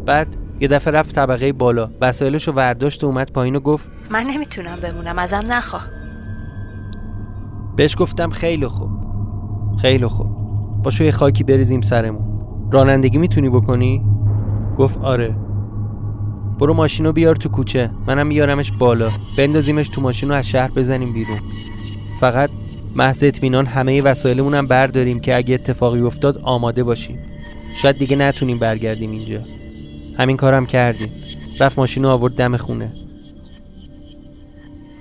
بعد 0.06 0.36
یه 0.60 0.68
دفعه 0.68 0.92
رفت 0.92 1.14
طبقه 1.14 1.52
بالا. 1.52 1.90
وسایلشو 2.00 2.52
ورداشت 2.52 3.04
و 3.04 3.06
اومد 3.06 3.32
پایین 3.32 3.56
و 3.56 3.60
گفت 3.60 3.90
من 4.10 4.22
نمی‌تونم 4.24 4.78
بمونم 4.82 5.18
ازم 5.18 5.44
نخواه 5.48 5.86
بهش 7.76 7.96
گفتم 7.98 8.30
خیلی 8.30 8.68
خوب. 8.68 8.90
خیلی 9.78 10.06
خوب. 10.06 10.26
باشو 10.82 11.04
یه 11.04 11.10
خاکی 11.10 11.44
بریزیم 11.44 11.80
سرمون. 11.80 12.40
رانندگی 12.72 13.18
می‌تونی 13.18 13.48
بکنی؟ 13.50 14.04
گفت 14.78 14.98
آره. 14.98 15.36
برو 16.58 16.74
ماشینو 16.74 17.12
بیار 17.12 17.36
تو 17.36 17.48
کوچه. 17.48 17.90
منم 18.06 18.26
میارمش 18.26 18.72
بالا. 18.72 19.10
بندازیمش 19.38 19.88
تو 19.88 20.00
ماشین 20.00 20.28
رو 20.28 20.34
از 20.34 20.48
شهر 20.48 20.70
بزنیم 20.70 21.12
بیرون. 21.12 21.38
فقط 22.20 22.50
محض 22.96 23.24
اطمینان 23.24 23.66
همه 23.66 24.02
وسایلمون 24.02 24.54
هم 24.54 24.66
برداریم 24.66 25.20
که 25.20 25.36
اگه 25.36 25.54
اتفاقی 25.54 26.00
افتاد 26.00 26.38
آماده 26.42 26.84
باشیم. 26.84 27.18
شاید 27.74 27.98
دیگه 27.98 28.16
نتونیم 28.16 28.58
برگردیم 28.58 29.10
اینجا. 29.10 29.40
همین 30.18 30.36
کارم 30.36 30.66
کردیم 30.66 31.12
رفت 31.60 31.78
ماشین 31.78 32.02
رو 32.02 32.08
آورد 32.08 32.34
دم 32.34 32.56
خونه. 32.56 32.92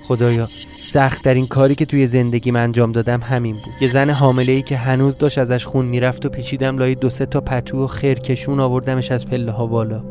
خدایا 0.04 0.48
سخت 0.76 1.24
در 1.24 1.34
این 1.34 1.46
کاری 1.46 1.74
که 1.74 1.84
توی 1.84 2.06
زندگیم 2.06 2.56
انجام 2.56 2.92
دادم 2.92 3.20
همین 3.20 3.54
بود. 3.54 3.74
یه 3.80 3.88
زن 3.88 4.10
حامله 4.10 4.52
ای 4.52 4.62
که 4.62 4.76
هنوز 4.76 5.18
داشت 5.18 5.38
ازش 5.38 5.66
خون 5.66 5.86
می‌رفت 5.86 6.26
و 6.26 6.28
پیچیدم 6.28 6.78
لای 6.78 6.94
دو 6.94 7.10
سه 7.10 7.26
تا 7.26 7.40
پتو 7.40 7.84
و 7.84 7.86
خرکشون 7.86 8.60
آوردمش 8.60 9.10
از 9.12 9.26
پله 9.26 9.52
ها 9.52 9.66
بالا. 9.66 10.04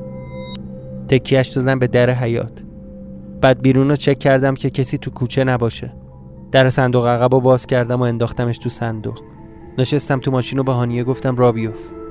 تکیهش 1.10 1.48
دادم 1.48 1.80
به 1.80 1.88
در 1.88 2.10
حیات 2.10 2.64
بعد 3.42 3.62
بیرون 3.62 3.90
رو 3.90 3.96
چک 3.96 4.20
کردم 4.20 4.56
که 4.56 4.70
کسی 4.70 4.98
تو 4.98 5.12
کوچه 5.12 5.44
نباشه. 5.44 5.94
در 6.52 6.70
صندوق 6.70 7.08
عقب 7.08 7.34
رو 7.34 7.40
باز 7.40 7.68
کردم 7.68 8.00
و 8.00 8.04
انداختمش 8.04 8.58
تو 8.58 8.70
صندوق. 8.70 9.20
نشستم 9.78 10.20
تو 10.20 10.32
ماشین 10.32 10.60
و 10.60 10.64
به 10.64 10.72
هانیه 10.74 11.04
گفتم 11.04 11.36
را 11.36 11.52
بیفت 11.52 12.05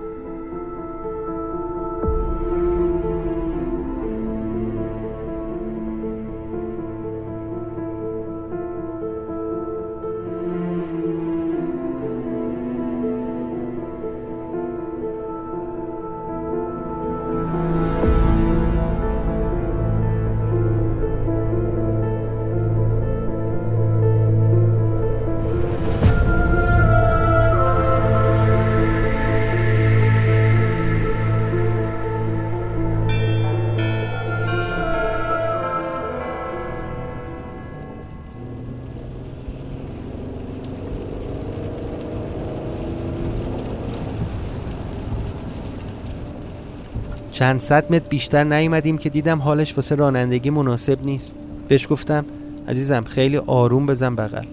چند 47.35 47.61
صد 47.61 47.93
متر 47.93 48.09
بیشتر 48.09 48.45
نیومدیم 48.45 48.99
که 48.99 49.11
دیدم 49.11 49.39
حالش 49.39 49.77
واسه 49.77 49.95
رانندگی 49.95 50.51
مناسب 50.51 50.99
نیست. 51.05 51.37
بهش 51.69 51.87
گفتم 51.91 52.25
عزیزم 52.69 53.05
خیلی 53.05 53.37
آروم 53.37 53.87
بزن 53.87 54.17
بغل. 54.17 54.45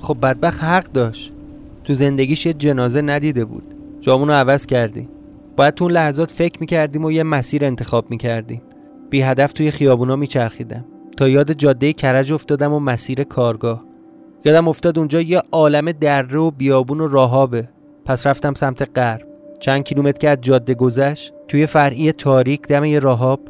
خب 0.00 0.16
بدبخ 0.22 0.64
حق 0.64 0.84
داشت. 0.84 1.32
تو 1.84 1.94
زندگیش 1.94 2.46
یه 2.46 2.52
جنازه 2.52 3.02
ندیده 3.02 3.44
بود. 3.44 3.62
جامونو 4.00 4.32
عوض 4.32 4.66
کردیم. 4.66 5.08
باید 5.56 5.74
تو 5.74 5.84
اون 5.84 5.92
لحظات 5.92 6.30
فکر 6.30 6.60
می‌کردیم 6.60 7.04
و 7.04 7.12
یه 7.12 7.22
مسیر 7.22 7.64
انتخاب 7.64 8.10
می‌کردیم. 8.10 8.62
بی 9.10 9.22
هدف 9.22 9.52
توی 9.52 9.70
خیابونا 9.70 10.16
میچرخیدم. 10.16 10.84
تا 11.16 11.28
یاد 11.28 11.52
جاده 11.52 11.92
کرج 11.92 12.32
افتادم 12.32 12.72
و 12.72 12.78
مسیر 12.78 13.24
کارگاه. 13.24 13.84
یادم 14.44 14.68
افتاد 14.68 14.98
اونجا 14.98 15.20
یه 15.20 15.42
عالم 15.52 15.92
دره 15.92 16.38
و 16.38 16.50
بیابون 16.50 17.00
و 17.00 17.08
راهابه. 17.08 17.68
پس 18.04 18.26
رفتم 18.26 18.54
سمت 18.54 18.98
غرب. 18.98 19.26
چند 19.60 19.84
کیلومتر 19.84 20.18
که 20.18 20.28
از 20.28 20.38
جاده 20.40 20.74
گذشت 20.74 21.32
توی 21.50 21.66
فرعی 21.66 22.12
تاریک 22.12 22.62
دم 22.68 22.84
یه 22.84 22.98
راهاب 22.98 23.40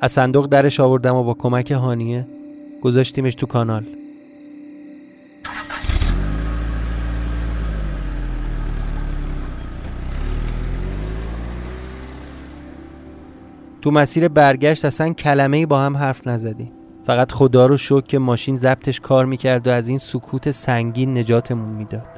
از 0.00 0.12
صندوق 0.12 0.46
درش 0.46 0.80
آوردم 0.80 1.16
و 1.16 1.22
با 1.22 1.34
کمک 1.34 1.70
هانیه 1.70 2.26
گذاشتیمش 2.82 3.34
تو 3.34 3.46
کانال. 3.46 3.84
تو 13.82 13.90
مسیر 13.90 14.28
برگشت 14.28 14.84
اصلا 14.84 15.12
کلمه 15.12 15.56
ای 15.56 15.66
با 15.66 15.80
هم 15.80 15.96
حرف 15.96 16.26
نزدیم. 16.26 16.72
فقط 17.06 17.32
خدا 17.32 17.66
رو 17.66 17.76
شکر 17.76 18.00
که 18.00 18.18
ماشین 18.18 18.56
ضبطش 18.56 19.00
کار 19.00 19.26
می‌کرد 19.26 19.66
و 19.66 19.70
از 19.70 19.88
این 19.88 19.98
سکوت 19.98 20.50
سنگین 20.50 21.18
نجاتمون 21.18 21.68
می‌داد. 21.68 22.13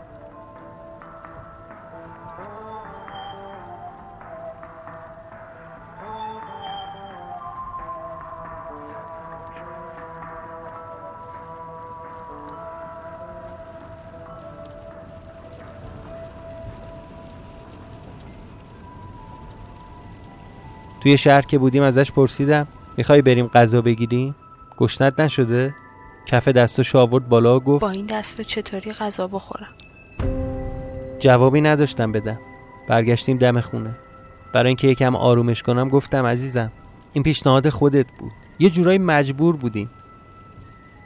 توی 21.06 21.16
شهر 21.16 21.42
که 21.42 21.58
بودیم 21.58 21.82
ازش 21.82 22.12
پرسیدم 22.12 22.66
می‌خوای 22.96 23.22
بریم 23.22 23.46
غذا 23.46 23.82
بگیریم؟ 23.82 24.34
گشنت 24.78 25.20
نشده؟ 25.20 25.74
کف 26.26 26.48
دستو 26.48 26.98
آورد 26.98 27.28
بالا 27.28 27.56
و 27.56 27.60
گفت 27.60 27.80
با 27.80 27.90
این 27.90 28.06
دستو 28.06 28.42
چطوری 28.42 28.92
غذا 28.92 29.28
بخورم؟ 29.28 29.68
جوابی 31.18 31.60
نداشتم 31.60 32.12
بدم. 32.12 32.38
برگشتیم 32.88 33.38
دم 33.38 33.60
خونه. 33.60 33.96
برای 34.52 34.68
اینکه 34.68 34.88
یکم 34.88 35.16
آرومش 35.16 35.62
کنم 35.62 35.88
گفتم 35.88 36.26
عزیزم 36.26 36.72
این 37.12 37.24
پیشنهاد 37.24 37.68
خودت 37.68 38.06
بود. 38.18 38.32
یه 38.58 38.70
جورایی 38.70 38.98
مجبور 38.98 39.56
بودیم. 39.56 39.90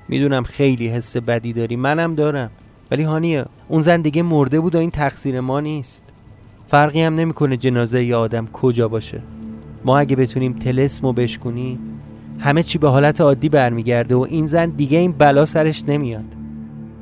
می‌دونم 0.09 0.43
خیلی 0.43 0.89
حس 0.89 1.17
بدی 1.17 1.53
داری 1.53 1.77
منم 1.77 2.15
دارم. 2.15 2.51
ولی 2.91 3.03
هانیه 3.03 3.45
اون 3.69 3.83
زن 3.83 4.01
دیگه 4.01 4.23
مرده 4.23 4.61
بود 4.61 4.75
و 4.75 4.79
این 4.79 4.91
تقصیر 4.91 5.41
ما 5.41 5.61
نیست. 5.61 6.05
فرقی 6.67 7.03
هم 7.03 7.15
نمی‌کنه 7.15 7.57
جنازه 7.57 8.05
یه 8.05 8.17
آدم 8.17 8.47
کجا 8.47 8.89
باشه. 8.89 9.23
ما 9.85 9.99
اگه 9.99 10.17
بتونیم 10.17 10.53
تلسمو 10.53 11.13
بشکنیم 11.13 11.79
همه 12.39 12.63
چی 12.63 12.79
به 12.79 12.89
حالت 12.89 13.21
عادی 13.21 13.49
برمیگرده 13.49 14.15
و 14.15 14.27
این 14.31 14.47
زن 14.47 14.71
دیگه 14.71 14.99
این 14.99 15.13
بلا 15.13 15.45
سرش 15.45 15.85
نمیاد. 15.89 16.25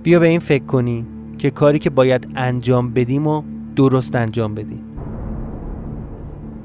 بیا 0.02 0.18
به 0.18 0.28
این 0.28 0.40
فکر 0.40 0.64
کنی 0.64 1.06
که 1.38 1.50
کاری 1.50 1.78
که 1.78 1.90
باید 1.90 2.28
انجام 2.36 2.92
بدیم 2.92 3.26
و 3.26 3.42
درست 3.76 4.14
انجام 4.14 4.54
بدیم. 4.54 4.84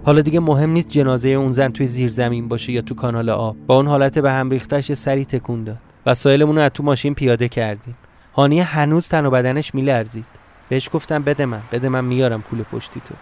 حالا 0.06 0.22
دیگه 0.22 0.40
مهم 0.40 0.70
نیست 0.70 0.88
جنازه 0.88 1.30
اون 1.30 1.52
زن 1.52 1.70
توی 1.70 1.88
زیر 1.88 2.10
زمین 2.10 2.48
باشه 2.48 2.72
یا 2.72 2.82
تو 2.82 2.96
کانال 2.96 3.30
آب. 3.30 3.56
با 3.68 3.76
اون 3.76 3.88
حالت 3.88 4.20
به 4.20 4.32
هم 4.32 4.50
ریختش 4.50 4.94
سری 4.94 5.26
تکون 5.26 5.64
داد. 5.64 5.78
وسایلمون 6.06 6.56
رو 6.56 6.62
از 6.62 6.72
تو 6.74 6.84
ماشین 6.84 7.14
پیاده 7.14 7.48
کردیم. 7.48 7.96
هانیه 8.34 8.64
هنوز 8.64 9.08
تن 9.08 9.26
و 9.26 9.30
بدنش 9.30 9.76
میلرزید. 9.76 10.26
بهش 10.70 10.90
گفتم 10.94 11.24
بده 11.24 11.46
من 11.46 11.62
بده 11.72 11.90
من 11.90 12.06
میارم 12.06 12.42
کول 12.42 12.64
پشتی 12.64 13.00
تو 13.00 13.14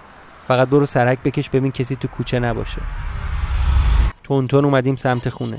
فقط 0.51 0.69
برو 0.69 0.85
سرک 0.85 1.19
بکش 1.23 1.49
ببین 1.49 1.71
کسی 1.71 1.95
تو 1.95 2.07
کوچه 2.07 2.39
نباشه. 2.39 2.81
تون 4.23 4.65
اومدیم 4.65 4.95
سمت 4.95 5.29
خونه. 5.29 5.57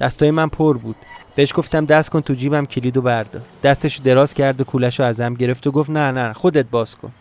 دستای 0.00 0.30
من 0.30 0.48
پر 0.48 0.78
بود. 0.78 0.96
بهش 1.36 1.52
گفتم 1.54 1.84
دست 1.84 2.10
کن 2.10 2.20
تو 2.20 2.34
جیبم 2.34 2.64
کلیدو 2.64 3.02
بردار. 3.02 3.42
دستش 3.62 3.96
دراز 3.96 4.34
کرد 4.34 4.60
و 4.60 4.64
کولش 4.64 5.00
رو 5.00 5.06
ازم 5.06 5.34
گرفت 5.34 5.66
و 5.66 5.70
گفت 5.70 5.90
نه 5.90 6.10
نه 6.10 6.32
خودت 6.32 6.66
باز 6.70 6.96
کن. 6.96 7.12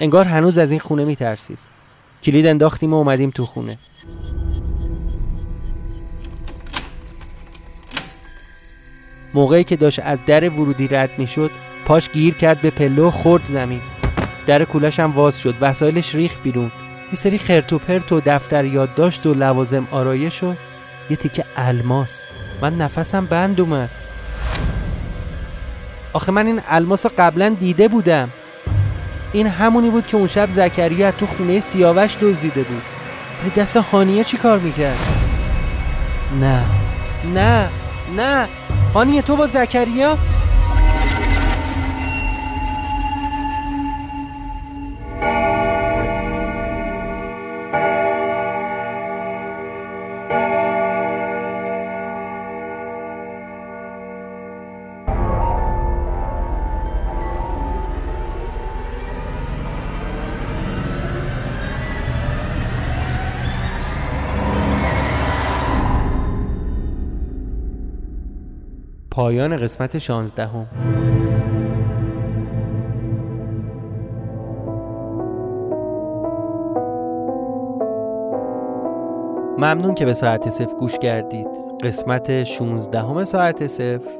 انگار 0.00 0.24
هنوز 0.24 0.58
از 0.58 0.70
این 0.70 0.80
خونه 0.80 1.04
میترسید. 1.04 1.58
کلید 2.22 2.46
انداختیم 2.46 2.92
و 2.92 2.96
اومدیم 2.96 3.30
تو 3.30 3.46
خونه. 3.46 3.78
موقعی 9.34 9.64
که 9.64 9.76
داشت 9.76 10.00
از 10.00 10.18
در 10.26 10.50
ورودی 10.50 10.88
رد 10.88 11.10
می‌شد 11.18 11.50
پاش 11.84 12.10
گیر 12.10 12.34
کرد 12.34 12.62
به 12.62 12.70
پلو 12.70 13.10
خورد 13.10 13.44
زمین. 13.44 13.80
در 14.48 14.64
کولش 14.64 15.00
هم 15.00 15.12
واز 15.12 15.40
شد. 15.40 15.54
وسایلش 15.60 16.14
ریخ 16.14 16.32
بیرون. 16.42 16.72
یه 17.12 17.18
سری 17.18 17.38
خرت 17.38 17.72
و 17.72 17.78
پرت 17.78 18.12
و 18.12 18.20
دفتر 18.26 18.64
یادداشت 18.64 19.26
و 19.26 19.34
لوازم 19.34 19.88
آرایش 19.90 20.42
و 20.42 20.54
یه 21.10 21.16
تیکه 21.16 21.44
الماس. 21.56 22.26
من 22.62 22.76
نفسم 22.76 23.26
بند 23.26 23.60
اومد. 23.60 23.90
آخه 26.12 26.32
من 26.32 26.46
این 26.46 26.60
الماس 26.68 27.06
رو 27.06 27.12
قبلا 27.18 27.56
دیده 27.60 27.88
بودم. 27.88 28.30
این 29.32 29.46
همونی 29.46 29.90
بود 29.90 30.06
که 30.06 30.16
اون 30.16 30.26
شب 30.26 30.48
زکریا 30.52 31.10
تو 31.10 31.26
خونه 31.26 31.60
سیاوش 31.60 32.16
دزدیده 32.16 32.62
بود. 32.62 32.82
ولی 33.40 33.50
دست 33.50 33.80
خانیه 33.80 34.24
چی 34.24 34.36
کار 34.36 34.58
می‌کرد؟ 34.58 34.98
نه. 36.40 36.64
نه. 37.34 37.68
نه. 38.16 38.48
خانیه 38.94 39.22
تو 39.22 39.36
با 39.36 39.46
زکریا؟ 39.46 40.18
پایان 69.28 69.56
قسمت 69.56 69.98
شانزدهم. 69.98 70.66
ممنون 79.58 79.94
که 79.94 80.04
به 80.04 80.14
ساعت 80.14 80.48
صفر 80.50 80.76
گوش 80.76 80.98
کردید. 80.98 81.46
قسمت 81.82 82.44
16 82.44 83.00
همه 83.00 83.24
ساعت 83.24 83.66
صفر 83.66 84.10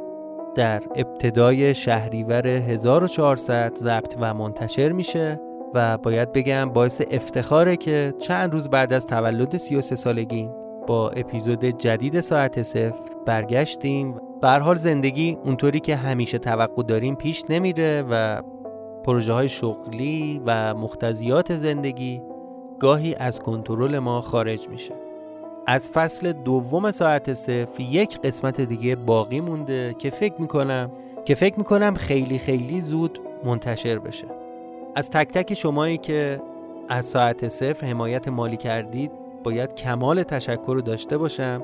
در 0.55 0.83
ابتدای 0.97 1.75
شهریور 1.75 2.47
1400 2.47 3.75
ضبط 3.77 4.15
و 4.21 4.35
منتشر 4.35 4.93
میشه 4.93 5.41
و 5.75 5.99
باید 5.99 6.33
بگم 6.33 6.71
باعث 6.71 7.03
افتخاره 7.11 7.77
که 7.77 8.15
چند 8.19 8.53
روز 8.53 8.71
بعد 8.71 8.93
از 8.93 9.07
تولد 9.07 9.57
33 9.57 9.97
سالگی 9.97 10.51
با 10.87 11.11
اپیزود 11.11 11.65
جدید 11.65 12.21
ساعت 12.21 12.63
صفر 12.63 13.01
برگشتیم 13.27 14.28
به 14.41 14.51
حال 14.51 14.77
زندگی 14.77 15.39
اونطوری 15.45 15.81
که 15.81 15.97
همیشه 15.97 16.39
توقع 16.39 16.83
داریم 16.83 17.15
پیش 17.15 17.45
نمیره 17.49 18.05
و 18.11 18.43
پروژه 19.05 19.33
های 19.33 19.49
شغلی 19.49 20.43
و 20.47 20.75
مختزیات 20.75 21.55
زندگی 21.55 22.23
گاهی 22.79 23.15
از 23.15 23.41
کنترل 23.41 23.99
ما 23.99 24.21
خارج 24.21 24.69
میشه. 24.69 24.95
از 25.67 25.91
فصل 25.91 26.33
دوم 26.33 26.93
ساعت 26.93 27.35
صفر 27.35 27.81
یک 27.81 28.21
قسمت 28.21 28.61
دیگه 28.61 28.97
باقی 28.97 29.41
مونده 29.41 29.95
که 29.99 30.11
فکر 30.11 30.41
می‌کنم 30.41 30.91
که 31.25 31.35
فکر 31.35 31.59
می‌کنم 31.59 31.95
خیلی 31.95 32.39
خیلی 32.39 32.81
زود 32.81 33.21
منتشر 33.45 33.99
بشه. 33.99 34.27
از 34.95 35.11
تک 35.11 35.29
تک 35.29 35.55
شمایی 35.55 35.99
که 35.99 36.41
از 36.89 37.07
ساعت 37.07 37.49
صفر 37.49 37.87
حمایت 37.87 38.29
مالی 38.29 38.57
کردید 38.57 39.13
باید 39.45 39.75
کمال 39.75 40.23
تشکر 40.23 40.75
رو 40.75 40.81
داشته 40.81 41.19
باشم 41.19 41.63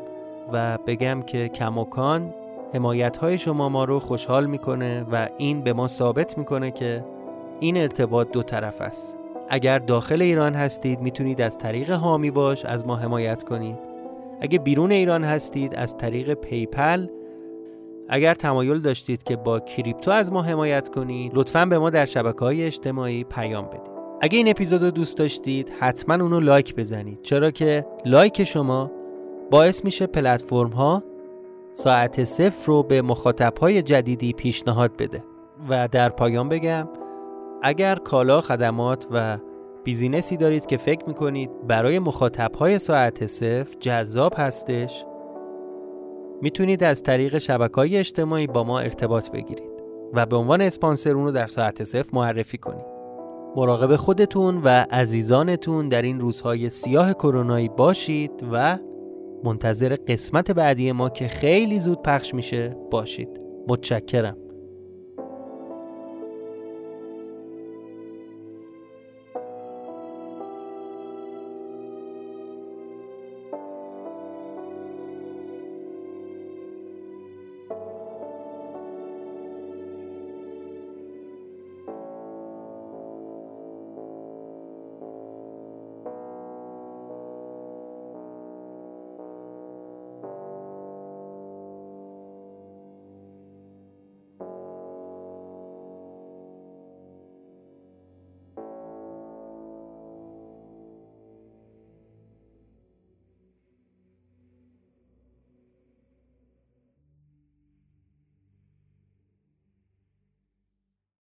و 0.52 0.78
بگم 0.86 1.22
که 1.22 1.48
کماکان 1.48 2.34
حمایت 2.74 3.16
های 3.16 3.38
شما 3.38 3.68
ما 3.68 3.84
رو 3.84 3.98
خوشحال 3.98 4.46
می‌کنه 4.46 5.06
و 5.12 5.28
این 5.38 5.62
به 5.62 5.72
ما 5.72 5.88
ثابت 5.88 6.38
می‌کنه 6.38 6.70
که 6.70 7.04
این 7.60 7.76
ارتباط 7.76 8.30
دو 8.30 8.42
طرف 8.42 8.80
است. 8.80 9.18
اگر 9.48 9.78
داخل 9.78 10.22
ایران 10.22 10.54
هستید 10.54 11.00
می‌تونید 11.00 11.40
از 11.40 11.58
طریق 11.58 11.90
هامی 11.90 12.30
باش 12.30 12.64
از 12.64 12.86
ما 12.86 12.96
حمایت 12.96 13.42
کنید. 13.42 13.78
اگه 14.40 14.58
بیرون 14.58 14.92
ایران 14.92 15.24
هستید 15.24 15.74
از 15.74 15.96
طریق 15.96 16.34
پیپل. 16.34 17.06
اگر 18.08 18.34
تمایل 18.34 18.80
داشتید 18.80 19.22
که 19.22 19.36
با 19.36 19.60
کریپتو 19.60 20.10
از 20.10 20.32
ما 20.32 20.42
حمایت 20.42 20.88
کنید 20.88 21.32
لطفا 21.34 21.66
به 21.66 21.78
ما 21.78 21.90
در 21.90 22.06
شبکه 22.06 22.38
های 22.38 22.64
اجتماعی 22.64 23.24
پیام 23.24 23.66
بدید. 23.66 23.94
اگه 24.20 24.38
این 24.38 24.48
اپیزود 24.48 24.82
رو 24.82 24.90
دوست 24.90 25.18
داشتید 25.18 25.72
حتما 25.78 26.14
اونو 26.14 26.40
لایک 26.40 26.76
بزنید. 26.76 27.22
چرا 27.22 27.50
که 27.50 27.86
لایک 28.04 28.44
شما 28.44 28.90
باعث 29.50 29.84
میشه 29.84 30.06
پلتفرم 30.06 30.70
ها 30.70 31.02
ساعت 31.76 32.24
صفر 32.24 32.66
رو 32.66 32.82
به 32.82 33.02
مخاطب 33.02 33.58
های 33.58 33.82
جدیدی 33.82 34.32
پیشنهاد 34.32 34.96
بده 34.96 35.24
و 35.68 35.88
در 35.88 36.08
پایان 36.08 36.48
بگم 36.48 36.88
اگر 37.62 37.94
کالا 37.94 38.40
خدمات 38.40 39.06
و 39.10 39.38
business 39.84 40.31
ی 40.31 40.36
دارید 40.36 40.66
که 40.66 40.76
فکر 40.76 41.06
می‌کنید 41.06 41.66
برای 41.68 41.98
مخاطب 41.98 42.54
های 42.54 42.78
ساعت 42.78 43.26
صفر 43.26 43.76
جذاب 43.80 44.34
هستش 44.36 45.04
می‌تونید 46.42 46.84
از 46.84 47.02
طریق 47.02 47.38
شبکه 47.38 47.98
اجتماعی 47.98 48.46
با 48.46 48.64
ما 48.64 48.80
ارتباط 48.80 49.30
بگیرید 49.30 49.72
و 50.12 50.26
به 50.26 50.36
عنوان 50.36 50.60
اسپانسر 50.60 51.10
اون 51.10 51.24
رو 51.24 51.30
در 51.30 51.46
ساعت 51.46 51.84
صفر 51.84 52.10
معرفی 52.12 52.58
کنید. 52.58 52.86
مراقب 53.56 53.96
خودتون 53.96 54.60
و 54.64 54.68
عزیزانتون 54.90 55.88
در 55.88 56.02
این 56.02 56.20
روزهای 56.20 56.70
سیاه 56.70 57.14
کرونایی 57.14 57.68
باشید 57.68 58.44
و 58.52 58.78
منتظر 59.44 59.96
قسمت 60.08 60.50
بعدی 60.50 60.92
ما 60.92 61.08
که 61.08 61.28
خیلی 61.28 61.80
زود 61.80 62.02
پخش 62.02 62.34
میشه. 62.34 62.76
باشید. 62.90 63.40
متشکرم. 63.68 64.43